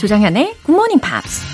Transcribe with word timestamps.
조장현의 0.00 0.54
Morning 0.66 0.98
Pops. 0.98 1.44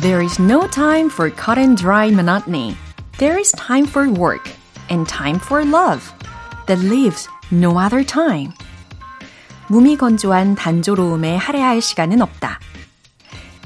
There 0.00 0.24
is 0.24 0.40
no 0.40 0.66
time 0.68 1.10
for 1.10 1.28
cut 1.28 1.58
and 1.58 1.76
dry 1.76 2.08
monotony. 2.10 2.78
There 3.18 3.38
is 3.38 3.52
time 3.52 3.84
for 3.86 4.08
work 4.08 4.48
and 4.88 5.06
time 5.06 5.38
for 5.38 5.62
love 5.62 6.10
that 6.66 6.80
leaves 6.80 7.28
no 7.52 7.76
other 7.76 8.02
time. 8.02 8.54
무미건조한 9.68 10.54
단조로움에 10.54 11.36
할애할 11.36 11.82
시간은 11.82 12.22
없다. 12.22 12.58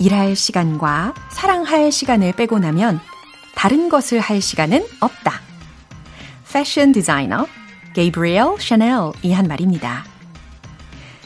일할 0.00 0.34
시간과 0.34 1.14
사랑할 1.30 1.92
시간을 1.92 2.33
빼고 2.33 2.59
나면 2.59 2.98
다른 3.54 3.88
것을 3.88 4.20
할 4.20 4.40
시간은 4.40 4.84
없다. 5.00 5.40
패션 6.52 6.92
디자이너 6.92 7.46
게이브리엘 7.94 8.60
샤넬이 8.60 9.32
한 9.32 9.48
말입니다. 9.48 10.04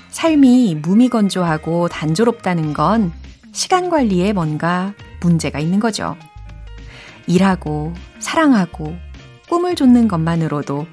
삶이 0.09 0.77
무미건조하고 0.77 1.89
단조롭다는 1.89 2.73
건 2.73 3.13
시간 3.53 3.91
관리에 3.91 4.33
뭔가 4.33 4.95
문제가 5.21 5.59
있는 5.59 5.81
거죠. 5.81 6.17
일하고 7.27 7.93
사랑하고 8.19 8.97
꿈을 9.49 9.75
쫓는 9.75 10.09
것만으로도 10.09 10.87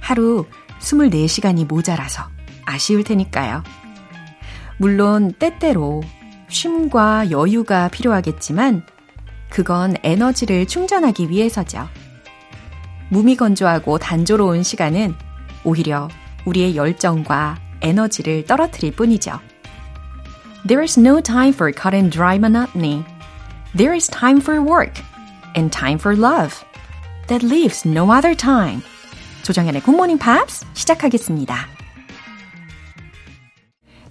하루 0.00 0.46
24시간이 0.80 1.66
모자라서 1.66 2.24
아쉬울 2.64 3.04
테니까요. 3.04 3.62
물론 4.78 5.32
때때로 5.32 6.02
쉼과 6.48 7.30
여유가 7.30 7.88
필요하겠지만 7.88 8.84
그건 9.48 9.96
에너지를 10.02 10.66
충전하기 10.66 11.30
위해서죠. 11.30 11.88
무미건조하고 13.10 13.98
단조로운 13.98 14.62
시간은 14.62 15.14
오히려 15.64 16.08
우리의 16.44 16.76
열정과 16.76 17.58
에너지를 17.80 18.44
떨어뜨릴 18.44 18.92
뿐이죠. 18.92 19.38
There 20.66 20.82
is 20.82 20.98
no 20.98 21.20
time 21.20 21.52
for 21.52 21.72
cut 21.72 21.94
and 21.94 22.10
dry 22.10 22.36
monotony. 22.36 23.04
There 23.76 23.94
is 23.94 24.08
time 24.08 24.40
for 24.40 24.60
work 24.60 25.02
and 25.56 25.70
time 25.70 25.98
for 25.98 26.16
love 26.16 26.64
that 27.28 27.44
leaves 27.46 27.86
no 27.86 28.10
other 28.12 28.36
time. 28.36 28.82
조정현의 29.42 29.82
Morning 29.86 30.18
Pops 30.18 30.66
시작하겠습니다. 30.74 31.68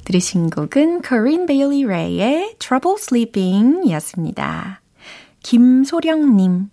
들으신 0.05 0.49
곡은 0.49 1.01
Corinne 1.05 1.45
Bailey 1.45 1.83
Rae의 1.83 2.55
Trouble 2.59 2.95
Sleeping 2.97 3.81
이었습니다. 3.85 4.84
김소령님. 5.45 6.71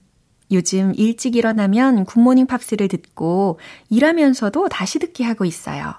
요즘 0.50 0.94
일찍 0.96 1.36
일어나면 1.36 2.06
굿모닝 2.06 2.46
팝스를 2.46 2.88
듣고 2.88 3.58
일하면서도 3.90 4.70
다시 4.70 4.98
듣기 4.98 5.24
하고 5.24 5.44
있어요. 5.44 5.92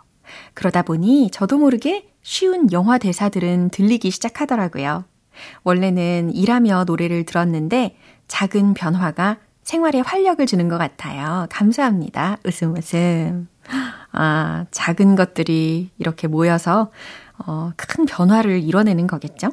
그러다 0.56 0.82
보니 0.82 1.30
저도 1.32 1.60
모르게 1.60 2.10
쉬운 2.24 2.72
영화 2.72 2.98
대사들은 2.98 3.70
들리기 3.70 4.10
시작하더라고요. 4.10 5.04
원래는 5.64 6.34
일하며 6.34 6.86
노래를 6.86 7.26
들었는데 7.26 7.96
작은 8.28 8.74
변화가 8.74 9.38
생활에 9.62 10.00
활력을 10.00 10.48
주는 10.48 10.68
것 10.68 10.80
같아요. 10.80 11.46
감사합니다. 11.52 12.38
웃음 12.44 12.76
웃음. 12.76 13.48
아, 14.12 14.66
작은 14.72 15.16
것들이 15.16 15.92
이렇게 16.00 16.28
모여서 16.28 16.90
어, 17.38 17.72
큰 17.78 18.08
변화를 18.08 18.64
이뤄내는 18.64 19.06
거겠죠? 19.06 19.52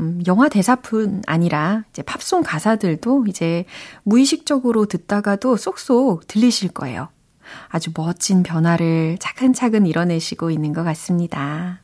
음, 0.00 0.22
영화 0.26 0.48
대사뿐 0.48 1.22
아니라 1.26 1.84
이제 1.90 2.02
팝송 2.02 2.42
가사들도 2.42 3.26
이제 3.28 3.64
무의식적으로 4.04 4.86
듣다가도 4.86 5.56
쏙쏙 5.56 6.26
들리실 6.26 6.70
거예요. 6.70 7.08
아주 7.68 7.90
멋진 7.94 8.42
변화를 8.42 9.18
차근차근 9.20 9.86
이뤄내시고 9.86 10.50
있는 10.50 10.72
것 10.72 10.84
같습니다. 10.84 11.80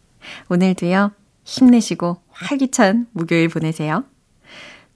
오늘도요, 0.48 1.12
힘내시고 1.44 2.18
활기찬 2.30 3.08
목요일 3.12 3.48
보내세요. 3.48 4.04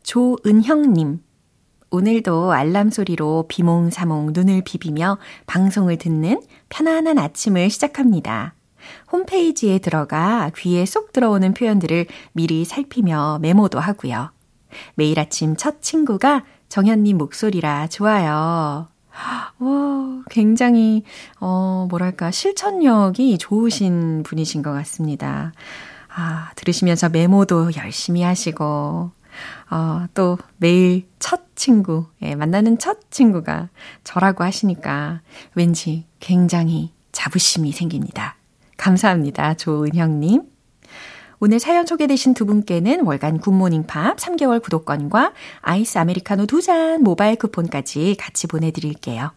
조은형님, 0.03 1.21
오늘도 1.91 2.53
알람 2.53 2.91
소리로 2.91 3.47
비몽사몽 3.49 4.31
눈을 4.33 4.63
비비며 4.65 5.19
방송을 5.47 5.99
듣는 5.99 6.41
편안한 6.71 7.19
아침을 7.19 7.69
시작합니다. 7.69 8.55
홈페이지에 9.11 9.79
들어가 9.79 10.51
귀에 10.57 10.85
쏙 10.87 11.13
들어오는 11.13 11.55
표현들을 11.55 12.07
미리 12.33 12.65
살피며 12.65 13.39
메모도 13.43 13.79
하고요. 13.81 14.31
매일 14.95 15.19
아침 15.21 15.57
첫 15.57 15.83
친구가 15.83 16.45
정현님 16.69 17.19
목소리라 17.19 17.87
좋아요. 17.89 18.89
와, 19.59 20.23
굉장히, 20.31 21.05
어, 21.39 21.87
뭐랄까, 21.91 22.31
실천력이 22.31 23.37
좋으신 23.39 24.23
분이신 24.23 24.63
것 24.63 24.73
같습니다. 24.73 25.53
아, 26.09 26.51
들으시면서 26.57 27.11
메모도 27.11 27.73
열심히 27.77 28.23
하시고, 28.23 29.11
어, 29.71 30.07
또 30.15 30.39
매일 30.57 31.07
첫 31.19 31.55
친구, 31.55 32.07
예, 32.23 32.35
만나는 32.35 32.79
첫 32.79 33.11
친구가 33.11 33.69
저라고 34.05 34.45
하시니까 34.45 35.21
왠지 35.55 36.07
굉장히 36.21 36.93
자부심이 37.13 37.73
생깁니다. 37.73 38.37
감사합니다. 38.83 39.55
조은형님. 39.55 40.43
오늘 41.39 41.61
사연 41.61 41.87
소개되신 41.87 42.35
두 42.35 42.47
분께는 42.47 43.03
월간 43.05 43.39
굿모닝 43.39 43.87
팝 43.87 44.17
3개월 44.17 44.61
구독권과 44.61 45.33
아이스 45.61 45.99
아메리카노 45.99 46.47
두 46.47 46.61
잔 46.63 47.03
모바일 47.05 47.37
쿠폰까지 47.37 48.17
같이 48.19 48.49
보내드릴게요. 48.49 49.33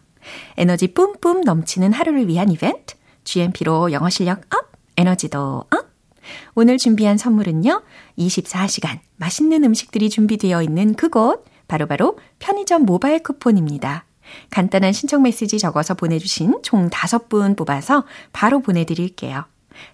에너지 0.56 0.92
뿜뿜 0.92 1.42
넘치는 1.42 1.92
하루를 1.92 2.26
위한 2.26 2.50
이벤트, 2.50 2.96
GMP로 3.22 3.92
영어 3.92 4.10
실력 4.10 4.40
up, 4.52 4.72
에너지도 4.96 5.64
up! 5.70 5.86
오늘 6.56 6.76
준비한 6.76 7.16
선물은요, 7.16 7.82
24시간 8.18 8.98
맛있는 9.16 9.62
음식들이 9.62 10.10
준비되어 10.10 10.60
있는 10.62 10.94
그곳, 10.94 11.44
바로바로 11.68 12.16
바로 12.16 12.18
편의점 12.40 12.84
모바일 12.84 13.22
쿠폰입니다. 13.22 14.06
간단한 14.50 14.92
신청 14.92 15.22
메시지 15.22 15.58
적어서 15.58 15.94
보내주신 15.94 16.60
총 16.62 16.90
5분 16.90 17.56
뽑아서 17.56 18.04
바로 18.32 18.60
보내드릴게요. 18.60 19.44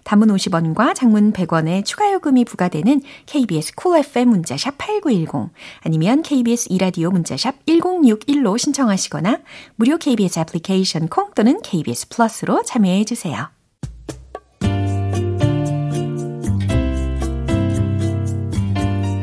단문 0.03 0.27
50원과 0.27 0.95
장문 0.95 1.33
100원의 1.33 1.85
추가 1.85 2.11
요금이 2.11 2.45
부과되는 2.45 3.01
KBS 3.25 3.75
Cool 3.75 4.05
FM 4.05 4.29
문자샵 4.29 4.77
8910 4.77 5.51
아니면 5.81 6.21
KBS 6.21 6.67
2라디오 6.71 7.11
문자샵 7.11 7.65
1061로 7.65 8.57
신청하시거나 8.57 9.39
무료 9.75 9.97
KBS 9.97 10.39
애플리케이션 10.39 11.07
콩 11.07 11.31
또는 11.33 11.61
KBS 11.61 12.09
플러스로 12.09 12.63
참여해 12.63 13.05
주세요. 13.05 13.49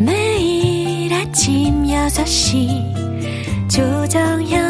매일 0.01 1.13
아침 1.13 1.85
6시 1.85 3.69
조정현 3.69 4.70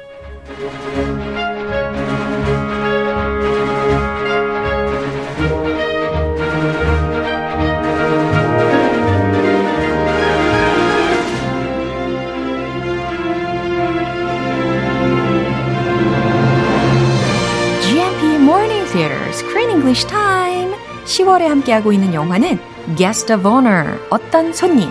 10월에 21.41 21.47
함께하고 21.47 21.91
있는 21.91 22.13
영화는 22.13 22.59
Guest 22.95 23.33
of 23.33 23.47
Honor, 23.47 23.97
어떤 24.09 24.53
손님. 24.53 24.89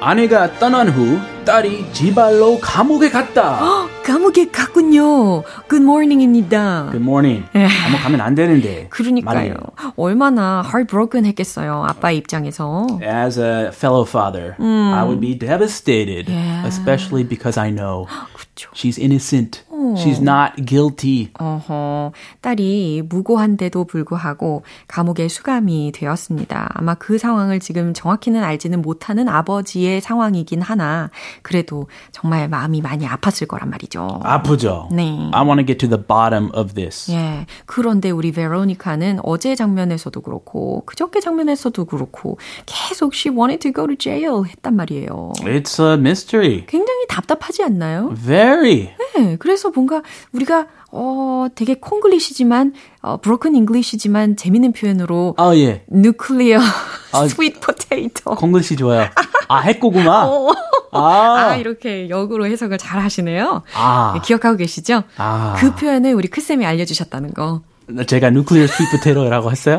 아내가 0.00 0.58
떠난 0.58 0.88
후 0.88 1.20
딸이 1.44 1.92
지발로 1.92 2.58
감옥에 2.60 3.08
갔다. 3.08 3.60
감옥에 4.04 4.48
갔군요. 4.50 5.42
Good 5.68 5.84
morning입니다. 5.84 6.88
Good 6.90 7.02
morning. 7.04 7.44
감옥 7.52 8.02
가면 8.02 8.20
안 8.20 8.34
되는데. 8.34 8.88
그러니까요. 8.90 9.34
말이에요. 9.34 9.56
얼마나 9.96 10.62
heartbroken 10.64 11.24
했겠어요. 11.26 11.84
아빠의 11.88 12.16
입장에서. 12.18 12.86
As 13.02 13.38
a 13.38 13.68
fellow 13.68 14.04
father, 14.08 14.56
음. 14.58 14.92
I 14.94 15.04
would 15.04 15.20
be 15.20 15.38
devastated, 15.38 16.28
yeah. 16.28 16.66
especially 16.66 17.22
because 17.28 17.60
I 17.60 17.70
know 17.70 18.06
그쵸. 18.34 18.70
she's 18.74 18.98
innocent. 18.98 19.62
She's 19.96 20.20
not 20.20 20.64
guilty. 20.66 21.30
어허, 21.38 22.12
딸이 22.40 23.02
무고한데도 23.08 23.84
불구하고 23.84 24.62
감옥에 24.86 25.28
수감이 25.28 25.92
되었습니다. 25.92 26.68
아마 26.74 26.94
그 26.94 27.16
상황을 27.18 27.58
지금 27.58 27.94
정확히는 27.94 28.42
알지는 28.42 28.82
못하는 28.82 29.28
아버지의 29.28 30.00
상황이긴 30.00 30.60
하나, 30.60 31.10
그래도 31.40 31.88
정말 32.10 32.48
마음이 32.48 32.82
많이 32.82 33.06
아팠을 33.06 33.48
거란 33.48 33.70
말이죠. 33.70 34.20
아프죠? 34.22 34.88
네. 34.92 35.30
I 35.32 35.42
want 35.42 35.58
to 35.58 35.66
get 35.66 35.78
to 35.78 35.88
the 35.88 36.02
bottom 36.02 36.50
of 36.54 36.74
this. 36.74 37.10
예. 37.10 37.46
그런데 37.64 38.10
우리 38.10 38.30
베로니카는 38.32 39.20
어제 39.22 39.54
장면에서도 39.54 40.20
그렇고, 40.20 40.84
그저께 40.84 41.20
장면에서도 41.20 41.84
그렇고, 41.86 42.38
계속 42.66 43.14
she 43.14 43.34
wanted 43.34 43.60
to 43.60 43.72
go 43.72 43.86
to 43.86 43.96
jail 43.96 44.44
했단 44.44 44.76
말이에요. 44.76 45.32
It's 45.40 45.80
a 45.80 45.94
mystery. 45.94 46.66
굉장히 46.66 47.06
답답하지 47.08 47.62
않나요? 47.62 48.14
Very. 48.14 48.90
네, 49.16 49.36
그래서 49.38 49.61
뭔가 49.70 50.02
우리가 50.32 50.66
어 50.90 51.46
되게 51.54 51.74
콩글리시지만 51.74 52.74
어 53.02 53.16
브로큰 53.18 53.54
잉글리시지만 53.54 54.36
재밌는 54.36 54.72
표현으로 54.72 55.34
어, 55.38 55.54
예. 55.54 55.84
nuclear 55.92 56.62
sweet 57.14 57.60
potato. 57.60 58.34
콩글씨 58.34 58.76
좋아요. 58.76 59.08
아, 59.48 59.58
핵고구마? 59.60 60.28
아, 60.92 61.48
아, 61.50 61.56
이렇게 61.56 62.08
역으로 62.08 62.46
해석을 62.46 62.78
잘 62.78 63.00
하시네요. 63.00 63.62
아. 63.74 64.12
네, 64.14 64.20
기억하고 64.24 64.56
계시죠? 64.56 65.02
아. 65.16 65.54
그 65.58 65.74
표현을 65.74 66.14
우리 66.14 66.28
크쌤이 66.28 66.64
알려 66.66 66.84
주셨다는 66.84 67.32
거. 67.34 67.62
제가 68.06 68.28
nuclear 68.28 68.64
sweet 68.70 68.90
potato라고 68.90 69.50
했어요? 69.50 69.78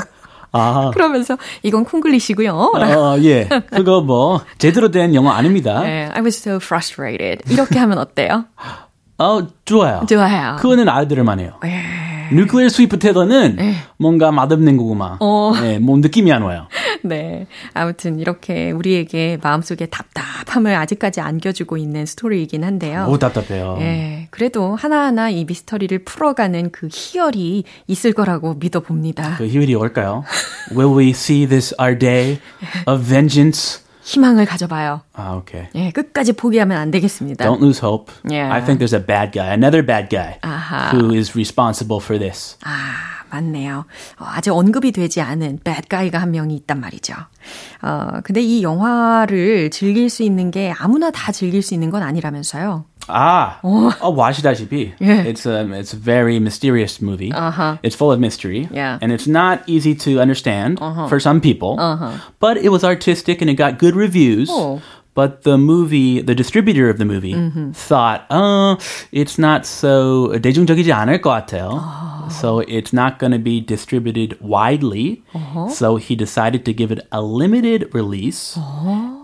아. 0.51 0.91
그러면서 0.93 1.37
이건 1.63 1.83
콩글리시고요. 1.85 2.51
어, 2.53 3.17
예. 3.23 3.49
그거 3.71 4.01
뭐, 4.01 4.41
제대로 4.59 4.91
된 4.91 5.15
영어 5.15 5.31
아닙니다. 5.31 5.81
네, 5.85 6.09
I 6.13 6.21
was 6.21 6.37
so 6.37 6.57
frustrated. 6.57 7.51
이렇게 7.51 7.79
하면 7.79 7.97
어때요? 7.97 8.45
어, 9.17 9.47
좋아요. 9.65 10.05
좋아요. 10.07 10.55
그거는 10.59 10.89
알아들을만 10.89 11.39
해요. 11.39 11.53
예. 11.65 12.03
nuclear 12.31 12.65
sweet 12.65 12.89
potato는 12.89 13.57
뭔가 13.97 14.31
맛없는 14.31 14.77
고구마. 14.77 15.17
어. 15.19 15.53
네, 15.61 15.77
뭐 15.79 15.97
느낌이 15.97 16.31
안 16.31 16.41
와요. 16.41 16.67
네. 17.03 17.47
아무튼 17.73 18.19
이렇게 18.19 18.71
우리에게 18.71 19.37
마음속에 19.41 19.85
답답함을 19.87 20.73
아직까지 20.73 21.21
안겨주고 21.21 21.77
있는 21.77 22.05
스토리이긴 22.05 22.63
한데요. 22.63 23.03
너무 23.03 23.19
답답해요. 23.19 23.77
예. 23.81 24.27
그래도 24.31 24.75
하나하나 24.75 25.29
이 25.29 25.45
미스터리를 25.45 26.05
풀어가는 26.05 26.71
그 26.71 26.87
희열이 26.91 27.65
있을 27.87 28.13
거라고 28.13 28.55
믿어봅니다. 28.55 29.35
그 29.37 29.47
휴일이 29.47 29.75
올까요? 29.75 30.23
Will 30.75 30.97
we 30.97 31.09
see 31.09 31.45
this 31.47 31.75
our 31.79 31.97
day 31.97 32.39
of 32.87 33.03
vengeance? 33.07 33.82
희망을 34.03 34.45
가져봐요. 34.45 35.01
아, 35.13 35.33
okay. 35.33 35.69
예. 35.75 35.91
끝까지 35.91 36.33
포기하면 36.33 36.77
안 36.77 36.91
되겠습니다. 36.91 37.45
Don't 37.45 37.61
lose 37.61 37.79
hope. 37.81 38.11
Yeah. 38.29 38.53
I 38.53 38.63
think 38.63 38.79
there's 38.79 38.93
a 38.93 39.03
bad 39.03 39.31
guy, 39.31 39.51
another 39.53 39.85
bad 39.85 40.09
guy, 40.09 40.37
아하. 40.41 40.91
who 40.93 41.13
is 41.15 41.35
responsible 41.35 41.99
for 42.01 42.19
this. 42.19 42.57
아, 42.63 43.23
맞네요. 43.29 43.85
어, 44.19 44.25
아직 44.25 44.51
언급이 44.51 44.91
되지 44.91 45.21
않은 45.21 45.59
bad 45.63 45.87
guy가 45.89 46.19
한 46.19 46.31
명이 46.31 46.55
있단 46.55 46.79
말이죠. 46.79 47.15
어, 47.81 48.19
근데 48.23 48.41
이 48.41 48.61
영화를 48.61 49.69
즐길 49.71 50.09
수 50.09 50.23
있는 50.23 50.51
게 50.51 50.73
아무나 50.77 51.09
다 51.09 51.31
즐길 51.31 51.61
수 51.61 51.73
있는 51.73 51.89
건 51.89 52.03
아니라면서요. 52.03 52.85
아, 53.08 53.58
어, 53.62 54.12
아시다시피, 54.22 54.92
Yeah. 55.00 55.24
it's 55.24 55.46
a 55.46 55.64
it's 55.72 55.94
a 55.94 55.96
very 55.96 56.38
mysterious 56.38 57.00
movie. 57.00 57.32
Uh-huh. 57.32 57.78
It's 57.82 57.96
full 57.96 58.12
of 58.12 58.20
mystery, 58.20 58.68
Yeah. 58.70 58.98
and 59.00 59.10
it's 59.12 59.26
not 59.26 59.62
easy 59.66 59.94
to 60.04 60.20
understand 60.20 60.78
for 61.08 61.18
some 61.18 61.40
people. 61.40 61.76
But 62.38 62.58
it 62.58 62.68
was 62.70 62.84
artistic 62.84 63.40
and 63.40 63.48
it 63.48 63.54
got 63.54 63.78
good 63.78 63.96
reviews. 63.96 64.50
Oh. 64.52 64.80
But 65.14 65.42
the 65.42 65.58
movie, 65.58 66.20
the 66.22 66.34
distributor 66.34 66.88
of 66.88 66.98
the 66.98 67.04
movie, 67.04 67.34
thought, 67.74 68.24
oh, 68.30 68.78
it's 69.10 69.36
not 69.36 69.66
so 69.66 70.28
대중적이지 70.38 70.92
않을 70.92 71.20
것 71.20 71.30
같아요. 71.30 71.74
So 72.30 72.60
it's 72.60 72.92
not 72.92 73.18
going 73.18 73.32
to 73.32 73.38
be 73.40 73.58
distributed 73.60 74.36
widely. 74.38 75.24
So 75.72 75.96
he 75.96 76.14
decided 76.14 76.64
to 76.66 76.72
give 76.72 76.92
it 76.92 77.00
a 77.10 77.20
limited 77.20 77.90
release. 77.94 78.56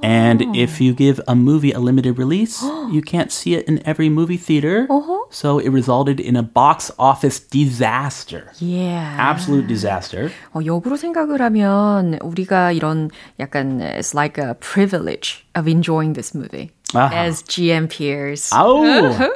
And 0.02 0.42
if 0.56 0.80
you 0.80 0.94
give 0.94 1.20
a 1.28 1.36
movie 1.36 1.70
a 1.70 1.78
limited 1.78 2.18
release, 2.18 2.64
you 2.90 3.00
can't 3.00 3.30
see 3.30 3.54
it 3.54 3.68
in 3.68 3.78
every 3.86 4.08
movie 4.08 4.38
theater. 4.38 4.88
So 5.30 5.58
it 5.58 5.70
resulted 5.70 6.20
in 6.20 6.36
a 6.36 6.42
box 6.42 6.90
office 6.98 7.38
disaster. 7.40 8.50
Yeah. 8.58 9.16
Absolute 9.18 9.66
disaster. 9.66 10.30
어, 10.54 10.60
역으로 10.64 10.96
생각을 10.96 11.40
하면 11.42 12.18
우리가 12.20 12.72
이런 12.72 13.10
약간 13.40 13.80
it's 13.80 14.14
like 14.14 14.38
a 14.38 14.54
privilege 14.54 15.44
of 15.54 15.68
enjoying 15.68 16.14
this 16.14 16.34
movie 16.36 16.70
아하. 16.94 17.12
as 17.26 17.42
GM 17.42 17.88
peers. 17.88 18.50
Oh, 18.54 18.84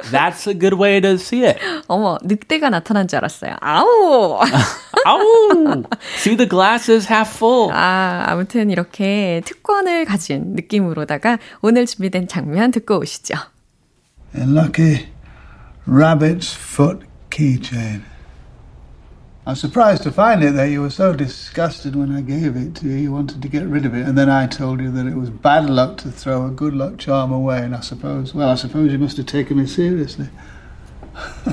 that's 0.11 0.47
a 0.47 0.53
good 0.53 0.75
way 0.79 1.01
to 1.01 1.17
see 1.17 1.43
it. 1.45 1.57
어머, 1.87 2.17
늑대가 2.23 2.69
나타난 2.69 3.07
줄 3.07 3.17
알았어요. 3.17 3.55
아우! 3.61 4.39
Oh, 5.05 5.83
see 6.17 6.35
the 6.35 6.45
glass 6.47 6.89
is 6.89 7.07
half 7.09 7.35
full. 7.35 7.71
아, 7.73 8.25
아무튼 8.27 8.69
이렇게 8.69 9.41
특권을 9.45 10.05
가진 10.05 10.53
느낌으로다가 10.55 11.37
오늘 11.61 11.85
준비된 11.85 12.27
장면 12.27 12.71
듣고 12.71 12.99
오시죠. 12.99 13.35
A 14.35 14.43
lucky 14.43 15.07
rabbit's 15.86 16.52
foot 16.52 17.02
keychain. 17.30 18.02
I 19.46 19.50
was 19.50 19.60
surprised 19.60 20.04
to 20.04 20.10
find 20.10 20.42
it 20.42 20.54
there. 20.54 20.66
You 20.66 20.80
were 20.80 20.88
so 20.88 21.12
disgusted 21.12 21.94
when 21.94 22.10
I 22.10 22.22
gave 22.22 22.56
it 22.56 22.74
to 22.76 22.88
you. 22.88 22.96
You 22.96 23.12
wanted 23.12 23.42
to 23.42 23.48
get 23.48 23.66
rid 23.66 23.84
of 23.84 23.94
it. 23.94 24.06
And 24.06 24.16
then 24.16 24.30
I 24.30 24.46
told 24.46 24.80
you 24.80 24.90
that 24.92 25.06
it 25.06 25.16
was 25.16 25.28
bad 25.28 25.68
luck 25.68 25.98
to 25.98 26.10
throw 26.10 26.46
a 26.46 26.50
good 26.50 26.72
luck 26.72 26.96
charm 26.96 27.30
away. 27.30 27.58
And 27.58 27.76
I 27.76 27.80
suppose, 27.80 28.34
well, 28.34 28.48
I 28.48 28.54
suppose 28.54 28.90
you 28.90 28.98
must 28.98 29.18
have 29.18 29.26
taken 29.26 29.58
me 29.58 29.66
seriously. 29.66 30.28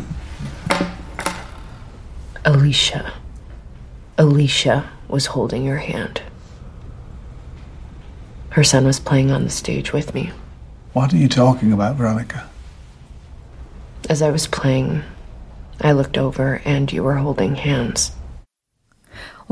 Alicia. 2.45 3.13
Alicia 4.18 4.89
was 5.10 5.25
holding 5.28 5.66
your 5.66 5.78
hand. 5.78 6.22
Her 8.51 8.63
son 8.63 8.86
was 8.86 9.01
playing 9.01 9.31
on 9.31 9.44
the 9.44 9.50
stage 9.50 9.92
with 9.92 10.13
me. 10.13 10.31
What 10.94 11.13
are 11.13 11.18
you 11.18 11.28
talking 11.28 11.74
about, 11.74 11.98
Veronica? 11.98 12.50
As 14.11 14.21
I 14.21 14.29
was 14.29 14.45
playing, 14.45 15.03
I 15.79 15.93
looked 15.93 16.17
over 16.17 16.61
and 16.65 16.91
you 16.91 17.01
were 17.01 17.15
holding 17.15 17.55
hands. 17.55 18.11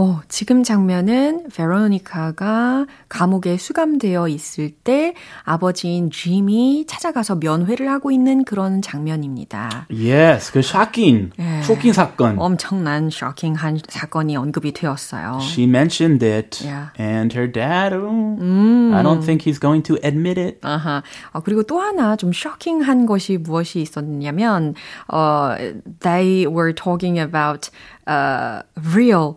어, 0.02 0.22
지금 0.30 0.64
장면은 0.64 1.50
베로니카가 1.54 2.86
감옥에 3.10 3.58
수감되어 3.58 4.30
있을 4.30 4.72
때 4.72 5.14
아버지인 5.44 6.10
짐이 6.10 6.86
찾아가서 6.88 7.36
면회를 7.36 7.90
하고 7.90 8.10
있는 8.10 8.46
그런 8.46 8.82
장면입니다. 8.82 9.88
Yes, 9.92 10.54
그 10.54 10.62
샤킹, 10.62 11.32
예. 11.38 11.62
쇼킹 11.64 11.92
사건. 11.92 12.40
엄청난 12.40 13.10
쇼킹한 13.10 13.80
사건이 13.90 14.38
언급이 14.38 14.72
되었어요. 14.72 15.40
She 15.42 15.68
mentioned 15.68 16.26
it, 16.26 16.66
Yeah. 16.66 16.92
and 16.98 17.36
her 17.38 17.52
dad, 17.52 17.94
oh, 17.94 18.96
I 18.96 19.04
don't 19.04 19.22
think 19.22 19.44
he's 19.44 19.60
going 19.60 19.84
to 19.84 19.98
admit 20.02 20.40
it. 20.40 20.60
아하. 20.62 21.04
어, 21.34 21.42
그리고 21.42 21.64
또 21.64 21.82
하나 21.82 22.16
좀 22.16 22.32
쇼킹한 22.32 23.06
것이 23.06 23.38
무엇이 23.38 23.82
있었냐면, 23.82 24.76
어, 25.10 25.58
they 26.00 26.48
were 26.48 26.74
talking 26.74 27.20
about 27.20 27.70
uh, 28.08 28.64
real 28.96 29.36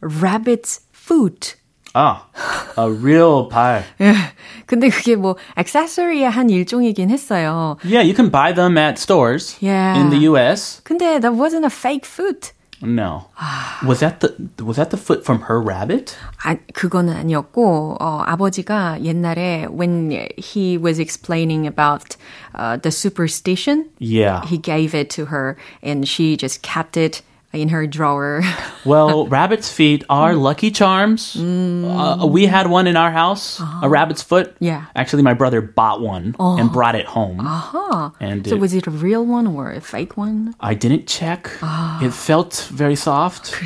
rabbit's 0.00 0.80
foot. 0.92 1.56
Ah, 1.94 2.24
a 2.78 2.90
real 2.90 3.48
pie. 3.50 3.84
예. 4.00 4.14
근데 4.66 4.88
그게 4.88 5.14
뭐 5.14 5.36
액세서리의 5.56 6.24
한 6.30 6.48
일종이긴 6.48 7.10
했어요. 7.10 7.76
Yeah, 7.84 8.00
you 8.00 8.14
can 8.14 8.30
buy 8.30 8.52
them 8.54 8.78
at 8.78 8.98
stores 8.98 9.56
Yeah. 9.60 10.00
in 10.00 10.08
the 10.08 10.20
U.S. 10.30 10.80
근데 10.84 11.20
that 11.20 11.34
wasn't 11.34 11.66
a 11.66 11.70
fake 11.70 12.06
foot. 12.06 12.52
No, 12.84 13.26
was 13.86 14.00
that 14.00 14.18
the 14.18 14.34
was 14.64 14.74
that 14.76 14.90
the 14.90 14.96
foot 14.96 15.22
from 15.22 15.42
her 15.48 15.60
rabbit? 15.62 16.16
아, 16.42 16.56
그거는 16.74 17.14
아니었고, 17.14 17.98
어, 18.00 18.22
아버지가 18.26 19.04
옛날에 19.04 19.66
when 19.70 20.10
he 20.36 20.76
was 20.78 20.98
explaining 20.98 21.64
about 21.68 22.16
uh, 22.56 22.78
the 22.78 22.90
superstition, 22.90 23.84
Yeah. 24.00 24.44
he 24.46 24.56
gave 24.58 24.96
it 24.98 25.10
to 25.10 25.26
her 25.26 25.56
and 25.80 26.08
she 26.08 26.36
just 26.36 26.62
kept 26.62 26.96
it 26.96 27.22
in 27.56 27.68
her 27.68 27.86
drawer. 27.86 28.40
Well, 28.84 29.28
rabbit's 29.28 29.70
feet 29.70 30.02
are 30.08 30.34
lucky 30.34 30.70
charms. 30.72 31.36
Uh, 31.38 32.26
we 32.26 32.46
had 32.46 32.66
one 32.66 32.86
in 32.88 32.96
our 32.96 33.12
house, 33.12 33.60
a 33.82 33.88
rabbit's 33.88 34.22
foot. 34.24 34.56
Yeah. 34.58 34.86
Actually, 34.96 35.22
my 35.22 35.34
brother 35.34 35.60
bought 35.60 36.00
one 36.00 36.34
and 36.40 36.72
brought 36.72 36.96
it 36.96 37.06
home. 37.06 37.38
Huh. 37.38 38.10
And 38.18 38.42
so 38.46 38.56
it- 38.56 38.60
was 38.60 38.72
it 38.74 38.86
a 38.88 38.90
real 38.90 39.24
one 39.24 39.46
or 39.46 39.70
a 39.70 39.80
fake 39.80 40.16
one? 40.16 40.54
I 40.60 40.74
didn't 40.74 41.06
check. 41.06 41.50
It 42.02 42.10
felt 42.12 42.66
very 42.74 42.96
soft. 42.96 43.52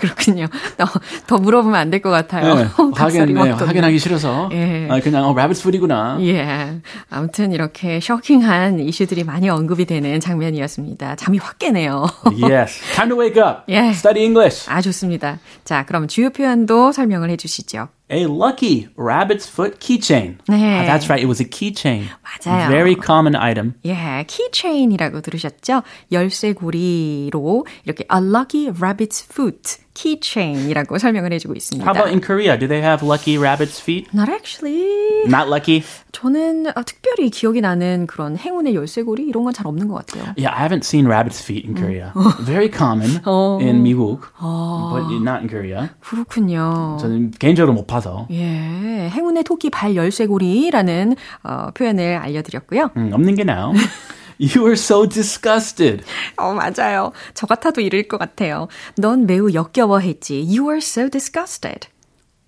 그렇군요. 0.00 0.46
더, 0.76 0.84
더 1.26 1.38
물어보면 1.38 1.74
안 1.80 1.90
될 1.90 2.00
것 2.02 2.10
같아요. 2.10 2.54
네, 2.54 2.64
확인, 2.64 2.92
닭살이 2.94 3.32
네, 3.32 3.38
막 3.38 3.48
돋는. 3.56 3.66
확인하기 3.66 3.98
싫어서 3.98 4.48
예. 4.52 4.88
아, 4.90 5.00
그냥 5.00 5.24
어, 5.24 5.34
rabbit's 5.34 5.60
foot이구나. 5.60 6.18
예. 6.20 6.80
아무튼 7.10 7.52
이렇게 7.52 8.00
쇼킹한 8.00 8.80
이슈들이 8.80 9.24
많이 9.24 9.48
언급이 9.48 9.84
되는 9.86 10.20
장면이었습니다. 10.20 11.16
잠이 11.16 11.38
확 11.38 11.58
깨네요. 11.58 12.06
Yes. 12.49 12.79
Time 12.95 13.09
to 13.09 13.17
wake 13.19 13.37
up. 13.37 13.63
예. 13.69 13.89
Study 13.91 14.23
English. 14.23 14.69
아, 14.69 14.81
좋습니다. 14.81 15.39
자, 15.63 15.85
그럼 15.85 16.07
주요 16.07 16.29
표현도 16.29 16.91
설명을 16.91 17.29
해 17.29 17.37
주시죠. 17.37 17.89
A 18.07 18.27
lucky 18.27 18.87
rabbit's 18.95 19.47
foot 19.49 19.79
keychain. 19.79 20.37
네. 20.47 20.81
Ah, 20.81 20.85
that's 20.85 21.09
right. 21.09 21.19
It 21.19 21.25
was 21.27 21.39
a 21.41 21.45
keychain. 21.45 22.05
맞아요. 22.21 22.69
Very 22.69 22.95
common 22.95 23.35
item. 23.35 23.73
예, 23.83 24.23
keychain이라고 24.27 25.21
들으셨죠? 25.21 25.81
열쇠고리로 26.11 27.65
이렇게 27.85 28.05
a 28.13 28.19
lucky 28.21 28.69
rabbit's 28.71 29.23
foot 29.23 29.77
keychain이라고 29.95 30.97
설명을 30.99 31.31
해주고 31.33 31.55
있습니다. 31.55 31.83
How 31.87 31.95
about 31.95 32.11
in 32.11 32.19
Korea? 32.21 32.57
Do 32.59 32.67
they 32.67 32.81
have 32.83 33.01
lucky 33.01 33.37
rabbit's 33.37 33.79
feet? 33.79 34.09
Not 34.13 34.29
actually. 34.29 35.23
Not 35.25 35.47
lucky? 35.47 35.83
저는 36.11 36.67
아, 36.75 36.83
특별히 36.83 37.29
기억이 37.29 37.61
나는 37.61 38.05
그런 38.05 38.35
행운의 38.37 38.75
열쇠고리 38.75 39.23
이런 39.25 39.43
건 39.45 39.53
잘 39.53 39.65
없는 39.67 39.87
것 39.87 40.05
같아요. 40.05 40.33
Yeah, 40.37 40.51
I 40.53 40.59
haven't 40.67 40.83
seen 40.83 41.07
rabbit's 41.07 41.41
feet 41.41 41.65
in 41.65 41.75
Korea. 41.75 42.11
Very 42.41 42.69
common 42.69 43.21
in 43.61 43.83
미국, 43.83 44.27
but 44.37 45.07
not 45.23 45.39
in 45.41 45.47
Korea. 45.49 45.89
그렇군요. 46.01 46.97
저는 46.99 47.31
개인적으로 47.39 47.73
못 47.73 47.87
봐서 47.95 48.27
예, 48.31 49.09
행운의 49.09 49.43
토끼 49.43 49.69
발 49.69 49.95
열쇠고리라는 49.95 51.15
어, 51.43 51.69
표현을 51.73 52.17
알려드렸고요. 52.17 52.91
음, 52.97 53.11
없는 53.13 53.35
게 53.35 53.43
나아요. 53.43 53.73
You 54.37 54.65
were 54.65 54.73
so 54.73 55.07
disgusted. 55.07 56.03
어, 56.35 56.53
맞아요. 56.53 57.13
저 57.33 57.47
같아도 57.47 57.79
이럴 57.79 58.03
것 58.03 58.17
같아요. 58.17 58.67
넌 58.97 59.25
매우 59.25 59.53
역겨워했지. 59.53 60.43
You 60.45 60.65
were 60.65 60.79
so 60.79 61.09
disgusted. 61.09 61.87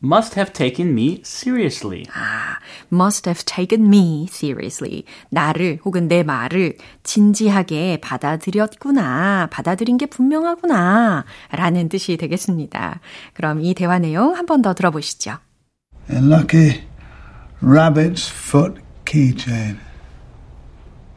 Must 0.04 0.36
have 0.40 0.54
taken 0.54 0.90
me 0.94 1.22
seriously. 1.26 2.04
아, 2.14 2.60
must 2.94 3.28
have 3.28 3.44
taken 3.46 3.88
me 3.88 4.28
seriously. 4.30 5.04
나를 5.32 5.80
혹은 5.84 6.08
내 6.08 6.22
말을 6.22 6.78
진지하게 7.02 7.98
받아들였구나. 8.02 9.48
받아들인 9.52 9.98
게 9.98 10.06
분명하구나. 10.06 11.26
라는 11.52 11.90
뜻이 11.90 12.16
되겠습니다. 12.18 13.00
그럼 13.34 13.62
이 13.62 13.74
대화 13.74 13.98
내용 13.98 14.36
한 14.36 14.46
번 14.46 14.62
더 14.62 14.74
들어보시죠. 14.76 15.40
A 16.12 16.18
lucky 16.20 16.84
rabbit's 17.64 18.30
foot 18.32 18.80
keychain. 19.04 19.78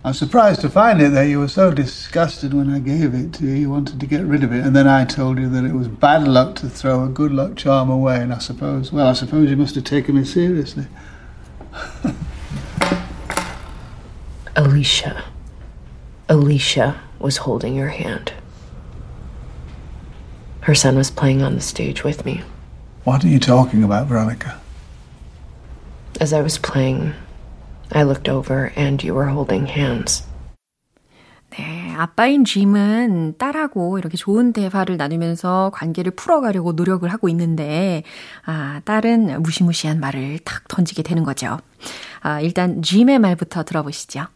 I'm 0.03 0.15
surprised 0.15 0.63
to 0.63 0.71
find 0.71 1.03
it 1.03 1.11
that 1.11 1.25
you 1.25 1.39
were 1.41 1.49
so 1.49 1.71
disgusted 1.73 2.55
when 2.55 2.71
I 2.73 2.79
gave 2.79 3.15
it 3.15 3.35
to 3.35 3.45
you. 3.45 3.53
You 3.53 3.71
wanted 3.71 4.01
to 4.01 4.07
get 4.07 4.25
rid 4.25 4.43
of 4.43 4.51
it, 4.51 4.65
and 4.65 4.75
then 4.75 4.87
I 4.89 5.05
told 5.05 5.39
you 5.39 5.51
that 5.51 5.65
it 5.65 5.75
was 5.75 5.89
bad 5.89 6.27
luck 6.27 6.57
to 6.57 6.71
throw 6.71 7.05
a 7.05 7.09
good 7.09 7.33
luck 7.33 7.55
charm 7.57 7.91
away. 7.91 8.17
And 8.17 8.33
I 8.33 8.39
suppose, 8.39 8.91
well, 8.93 9.09
I 9.09 9.13
suppose 9.13 9.51
you 9.51 9.57
must 9.57 9.75
have 9.75 9.85
taken 9.85 10.17
me 10.17 10.25
seriously. 10.25 10.87
Alicia. 14.57 15.23
Alicia 16.31 16.99
was 17.19 17.37
holding 17.39 17.75
your 17.75 17.89
hand. 17.89 18.33
Her 20.63 20.75
son 20.75 20.97
was 20.97 21.11
playing 21.11 21.43
on 21.43 21.57
the 21.57 21.61
stage 21.61 22.05
with 22.05 22.25
me. 22.25 22.43
What 23.05 23.23
are 23.23 23.29
you 23.29 23.39
talking 23.39 23.85
about, 23.85 24.07
Veronica? 24.07 24.61
As 26.19 26.33
I 26.33 26.41
was 26.41 26.57
playing, 26.57 27.13
I 27.93 28.05
looked 28.05 28.31
over 28.31 28.73
and 28.77 29.07
you 29.07 29.17
were 29.17 29.31
holding 29.31 29.71
hands. 29.71 30.25
네, 31.51 31.93
아빠인 31.97 32.45
짐은 32.45 33.35
딸하고 33.37 33.99
이렇게 33.99 34.17
좋은 34.17 34.53
대화를 34.53 34.97
나누면서 34.97 35.73
관계를 35.75 36.13
풀어가려고 36.13 36.73
노력을 36.73 37.09
하고 37.09 37.29
있는데, 37.29 38.05
아, 38.47 38.81
딸은 38.85 39.43
무시무시한 39.43 39.99
말을 39.99 40.39
탁 40.45 40.69
던지게 40.69 41.03
되는 41.03 41.25
거죠. 41.25 41.59
아, 42.21 42.41
일단 42.41 42.83
짐의 42.83 43.19
말부터 43.19 43.65
들어보시죠. 43.65 44.27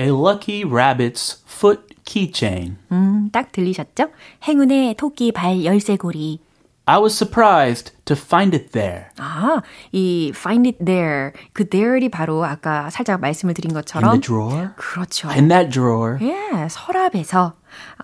A 0.00 0.08
lucky 0.08 0.64
rabbit's 0.64 1.42
foot 1.46 1.82
keychain. 2.04 2.78
음, 2.90 3.28
딱 3.30 3.52
들리셨죠? 3.52 4.08
행운의 4.48 4.94
토끼 4.94 5.32
발 5.32 5.64
열쇠고리. 5.64 6.40
I 6.89 6.99
was 6.99 7.13
surprised 7.17 7.91
to 8.05 8.15
find 8.15 8.55
it 8.55 8.71
there. 8.71 9.07
아, 9.17 9.61
이 9.91 10.29
find 10.33 10.65
it 10.69 10.83
there. 10.85 11.31
그 11.51 11.67
there이 11.67 12.07
바로 12.09 12.45
아까 12.45 12.89
살짝 12.89 13.19
말씀을 13.19 13.53
드린 13.53 13.71
In 13.71 13.75
것처럼. 13.75 14.11
the 14.11 14.21
drawer? 14.21 14.69
그렇죠. 14.77 15.29
In 15.29 15.49
that 15.49 15.69
drawer. 15.69 16.17
예, 16.21 16.67
서랍에서 16.69 17.53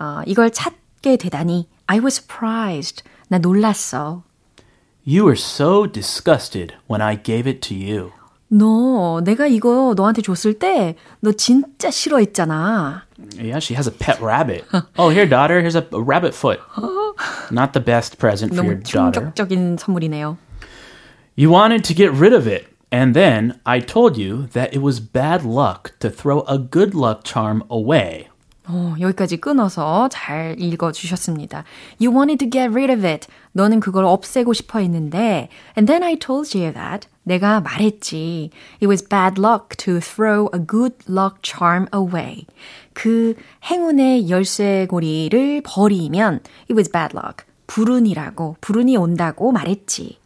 어, 0.02 0.22
이걸 0.26 0.52
찾게 0.52 1.16
되다니 1.16 1.70
I 1.88 2.00
was 2.00 2.16
surprised. 2.22 3.04
나 3.30 3.38
놀랐어. 3.38 4.24
You 5.08 5.24
were 5.24 5.38
so 5.38 5.88
disgusted 5.90 6.76
when 6.90 7.02
I 7.02 7.16
gave 7.22 7.50
it 7.50 7.62
to 7.70 7.76
you. 7.78 8.12
너 8.50 9.22
내가 9.24 9.48
이거 9.48 9.94
너한테 9.96 10.22
줬을 10.22 10.60
때 10.60 10.96
너 11.22 11.32
진짜 11.32 11.90
싫어했잖아. 11.90 13.04
Yeah, 13.40 13.60
she 13.60 13.76
has 13.76 13.88
a 13.88 13.92
pet 13.98 14.20
rabbit. 14.22 14.66
oh, 15.00 15.10
here, 15.10 15.26
daughter, 15.26 15.60
here's 15.62 15.76
a, 15.76 15.88
a 15.94 16.02
rabbit 16.02 16.36
foot. 16.36 16.60
Not 17.52 17.74
the 17.74 17.80
best 17.80 18.18
present 18.18 18.56
for 18.56 18.64
your 18.64 18.76
너무 18.76 18.84
daughter. 18.84 19.32
충격적인 19.34 19.78
선물이네요. 19.78 20.38
You 21.36 21.50
wanted 21.50 21.84
to 21.86 21.94
get 21.94 22.12
rid 22.12 22.34
of 22.34 22.48
it, 22.48 22.68
and 22.92 23.14
then 23.16 23.60
I 23.66 23.80
told 23.80 24.18
you 24.18 24.48
that 24.54 24.74
it 24.74 24.82
was 24.82 25.00
bad 25.00 25.44
luck 25.44 25.94
to 26.00 26.10
throw 26.10 26.42
a 26.48 26.58
good 26.58 26.94
luck 26.94 27.24
charm 27.24 27.64
away. 27.70 28.30
어, 28.69 28.95
여기까지 29.01 29.39
끊어서 29.39 30.09
잘 30.11 30.55
읽어주셨습니다. 30.59 31.65
You 32.01 32.15
wanted 32.15 32.39
to 32.39 32.51
get 32.51 32.69
rid 32.71 32.93
of 32.93 33.07
it. 33.07 33.27
너는 33.53 33.81
그걸 33.81 34.05
없애고 34.05 34.53
싶어 34.53 34.79
했는데, 34.81 35.49
and 35.77 35.91
then 35.91 36.03
I 36.03 36.17
told 36.17 36.57
you 36.57 36.73
that. 36.75 37.09
내가 37.23 37.61
말했지. 37.61 38.51
It 38.83 38.87
was 38.87 39.07
bad 39.07 39.41
luck 39.41 39.77
to 39.79 40.01
throw 40.01 40.49
a 40.55 40.61
good 40.65 40.97
luck 41.09 41.39
charm 41.43 41.87
away. 41.95 42.47
그 42.93 43.35
행운의 43.65 44.29
열쇠고리를 44.29 45.63
버리면 45.65 46.41
it 46.71 46.75
was 46.75 46.91
bad 46.91 47.17
luck. 47.17 47.47
불운이라고, 47.67 48.57
불운이 48.61 48.97
온다고 48.97 49.51
말했지. 49.53 50.19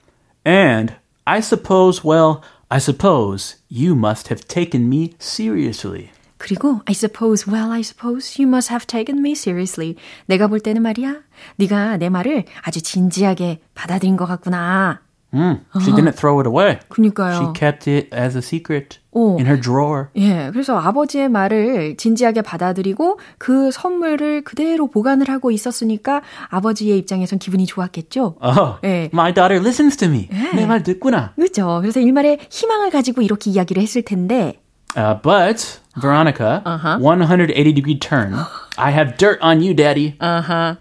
And 0.46 0.94
I 1.25 1.38
suppose, 1.38 2.02
well, 2.04 2.40
I 2.68 2.78
suppose 2.78 3.58
you 3.70 3.94
must 3.94 4.32
have 4.32 4.46
taken 4.49 4.88
me 4.88 5.14
seriously. 5.20 6.11
그리고 6.42 6.80
I 6.87 6.92
suppose, 6.92 7.46
well, 7.49 7.70
I 7.70 7.82
suppose 7.82 8.37
you 8.37 8.49
must 8.49 8.68
have 8.72 8.84
taken 8.84 9.20
me 9.20 9.32
seriously. 9.32 9.94
내가 10.26 10.49
볼 10.49 10.58
때는 10.58 10.82
말이야, 10.82 11.22
네가 11.56 11.99
내 11.99 12.08
말을 12.08 12.44
아주 12.62 12.82
진지하게 12.82 13.61
받아들인 13.75 14.16
것 14.16 14.26
같구나. 14.26 15.02
Mm, 15.32 15.61
she 15.80 15.94
didn't 15.94 16.16
throw 16.16 16.40
it 16.40 16.49
away. 16.49 16.78
그니까요. 16.88 17.34
She 17.37 17.52
kept 17.54 17.88
it 17.88 18.11
as 18.12 18.37
a 18.37 18.42
secret 18.42 18.99
오. 19.12 19.38
in 19.38 19.46
her 19.46 19.58
drawer. 19.58 20.08
예, 20.16 20.50
그래서 20.52 20.76
아버지의 20.76 21.28
말을 21.28 21.96
진지하게 21.96 22.42
받아들이고 22.42 23.18
그 23.38 23.70
선물을 23.70 24.42
그대로 24.42 24.88
보관을 24.88 25.30
하고 25.30 25.50
있었으니까 25.52 26.22
아버지의 26.49 26.99
입장에선 26.99 27.38
기분이 27.38 27.66
좋았겠죠. 27.66 28.37
Oh, 28.42 28.78
예. 28.84 29.11
my 29.14 29.32
daughter 29.32 29.61
listens 29.61 29.96
to 29.96 30.08
me. 30.08 30.28
내말 30.54 30.82
듣구나. 30.82 31.32
그렇죠. 31.37 31.78
그래서 31.80 32.00
일말에 32.00 32.38
희망을 32.50 32.90
가지고 32.90 33.22
이렇게 33.22 33.50
이야기를 33.50 33.80
했을 33.80 34.02
텐데 34.02 34.62
Uh, 34.96 35.13
but, 35.22 35.79
Veronica, 35.96 36.62
Uh-huh. 36.65 36.98
180 37.00 37.74
degree 37.74 37.98
turn. 38.00 38.34
I 38.77 38.91
have 38.91 39.17
dirt 39.17 39.39
on 39.41 39.62
you, 39.62 39.74
daddy. 39.75 40.15
아하. 40.19 40.77